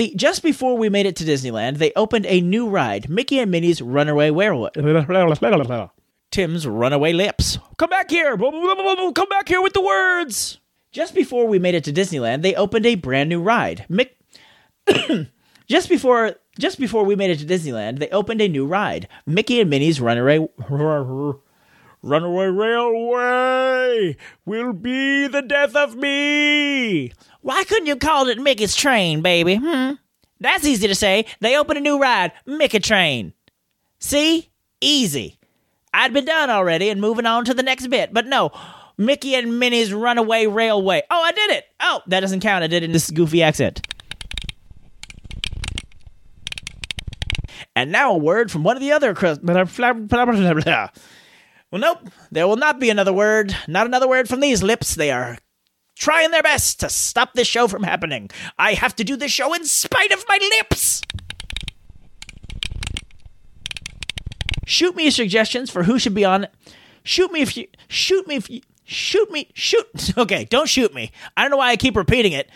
See, 0.00 0.14
just 0.14 0.42
before 0.42 0.78
we 0.78 0.88
made 0.88 1.04
it 1.04 1.16
to 1.16 1.24
Disneyland, 1.24 1.76
they 1.76 1.92
opened 1.94 2.24
a 2.24 2.40
new 2.40 2.70
ride, 2.70 3.10
Mickey 3.10 3.38
and 3.38 3.50
Minnie's 3.50 3.82
Runaway 3.82 4.30
Werewolf. 4.30 4.74
Tim's 6.30 6.66
Runaway 6.66 7.12
Lips. 7.12 7.58
Come 7.76 7.90
back 7.90 8.08
here! 8.08 8.34
Come 8.34 9.28
back 9.28 9.46
here 9.46 9.60
with 9.60 9.74
the 9.74 9.82
words! 9.82 10.58
Just 10.90 11.14
before 11.14 11.46
we 11.46 11.58
made 11.58 11.74
it 11.74 11.84
to 11.84 11.92
Disneyland, 11.92 12.40
they 12.40 12.54
opened 12.54 12.86
a 12.86 12.94
brand 12.94 13.28
new 13.28 13.42
ride. 13.42 13.84
Mick. 13.90 14.12
just 15.68 15.90
before 15.90 16.34
just 16.58 16.80
before 16.80 17.04
we 17.04 17.14
made 17.14 17.32
it 17.32 17.40
to 17.40 17.44
Disneyland, 17.44 17.98
they 17.98 18.08
opened 18.08 18.40
a 18.40 18.48
new 18.48 18.64
ride, 18.64 19.06
Mickey 19.26 19.60
and 19.60 19.68
Minnie's 19.68 20.00
Runaway 20.00 20.48
Runaway 22.02 22.46
Railway 22.46 24.16
will 24.46 24.72
be 24.72 25.26
the 25.26 25.42
death 25.42 25.76
of 25.76 25.96
me. 25.96 27.12
Why 27.42 27.64
couldn't 27.64 27.86
you 27.86 27.96
call 27.96 28.28
it 28.28 28.38
Mickey's 28.38 28.74
Train, 28.74 29.20
baby? 29.20 29.56
Hmm. 29.56 29.92
That's 30.40 30.64
easy 30.64 30.88
to 30.88 30.94
say. 30.94 31.26
They 31.40 31.58
opened 31.58 31.78
a 31.78 31.82
new 31.82 32.00
ride, 32.00 32.32
Mickey 32.46 32.80
Train. 32.80 33.34
See? 33.98 34.48
Easy. 34.80 35.38
I'd 35.92 36.14
been 36.14 36.24
done 36.24 36.48
already 36.48 36.88
and 36.88 37.00
moving 37.00 37.26
on 37.26 37.44
to 37.44 37.54
the 37.54 37.62
next 37.62 37.88
bit, 37.88 38.14
but 38.14 38.26
no. 38.26 38.50
Mickey 38.96 39.34
and 39.34 39.58
Minnie's 39.58 39.92
Runaway 39.92 40.46
Railway. 40.46 41.02
Oh, 41.10 41.22
I 41.22 41.32
did 41.32 41.50
it. 41.50 41.64
Oh, 41.80 42.00
that 42.06 42.20
doesn't 42.20 42.40
count. 42.40 42.64
I 42.64 42.66
did 42.66 42.82
it 42.82 42.86
in 42.86 42.92
this 42.92 43.10
goofy 43.10 43.42
accent. 43.42 43.86
And 47.76 47.92
now 47.92 48.12
a 48.12 48.18
word 48.18 48.50
from 48.50 48.64
one 48.64 48.76
of 48.76 48.82
the 48.82 48.92
other. 48.92 49.14
Well, 51.70 51.80
nope. 51.80 52.10
There 52.32 52.48
will 52.48 52.56
not 52.56 52.80
be 52.80 52.90
another 52.90 53.12
word. 53.12 53.54
Not 53.68 53.86
another 53.86 54.08
word 54.08 54.28
from 54.28 54.40
these 54.40 54.62
lips. 54.62 54.94
They 54.94 55.10
are 55.10 55.38
trying 55.96 56.30
their 56.30 56.42
best 56.42 56.80
to 56.80 56.88
stop 56.88 57.34
this 57.34 57.46
show 57.46 57.68
from 57.68 57.84
happening. 57.84 58.30
I 58.58 58.74
have 58.74 58.96
to 58.96 59.04
do 59.04 59.16
this 59.16 59.30
show 59.30 59.54
in 59.54 59.64
spite 59.64 60.10
of 60.12 60.24
my 60.28 60.38
lips. 60.58 61.02
Shoot 64.66 64.96
me 64.96 65.10
suggestions 65.10 65.70
for 65.70 65.84
who 65.84 65.98
should 65.98 66.14
be 66.14 66.24
on. 66.24 66.46
Shoot 67.02 67.32
me 67.32 67.40
if 67.42 67.56
you. 67.56 67.66
Shoot 67.88 68.26
me 68.26 68.36
if 68.36 68.50
you. 68.50 68.62
Shoot 68.84 69.30
me. 69.30 69.50
Shoot. 69.54 69.86
Okay, 70.18 70.44
don't 70.46 70.68
shoot 70.68 70.92
me. 70.92 71.12
I 71.36 71.42
don't 71.42 71.50
know 71.52 71.56
why 71.56 71.70
I 71.70 71.76
keep 71.76 71.96
repeating 71.96 72.32
it. 72.32 72.50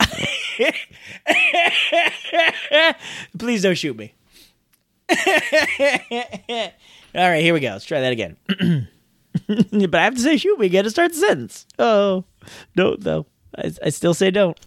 Please 3.38 3.62
don't 3.62 3.76
shoot 3.76 3.96
me. 3.96 4.14
All 7.14 7.28
right, 7.28 7.42
here 7.42 7.54
we 7.54 7.60
go. 7.60 7.70
Let's 7.70 7.84
try 7.84 8.00
that 8.00 8.12
again. 8.12 8.36
but 9.48 9.94
I 9.94 10.04
have 10.04 10.14
to 10.14 10.20
say 10.20 10.36
shoot 10.36 10.58
me 10.58 10.66
again 10.66 10.84
to 10.84 10.90
start 10.90 11.12
the 11.12 11.18
sentence. 11.18 11.66
Oh, 11.78 12.24
don't 12.76 13.00
though. 13.02 13.26
I, 13.56 13.72
I 13.84 13.90
still 13.90 14.14
say 14.14 14.30
don't. 14.30 14.58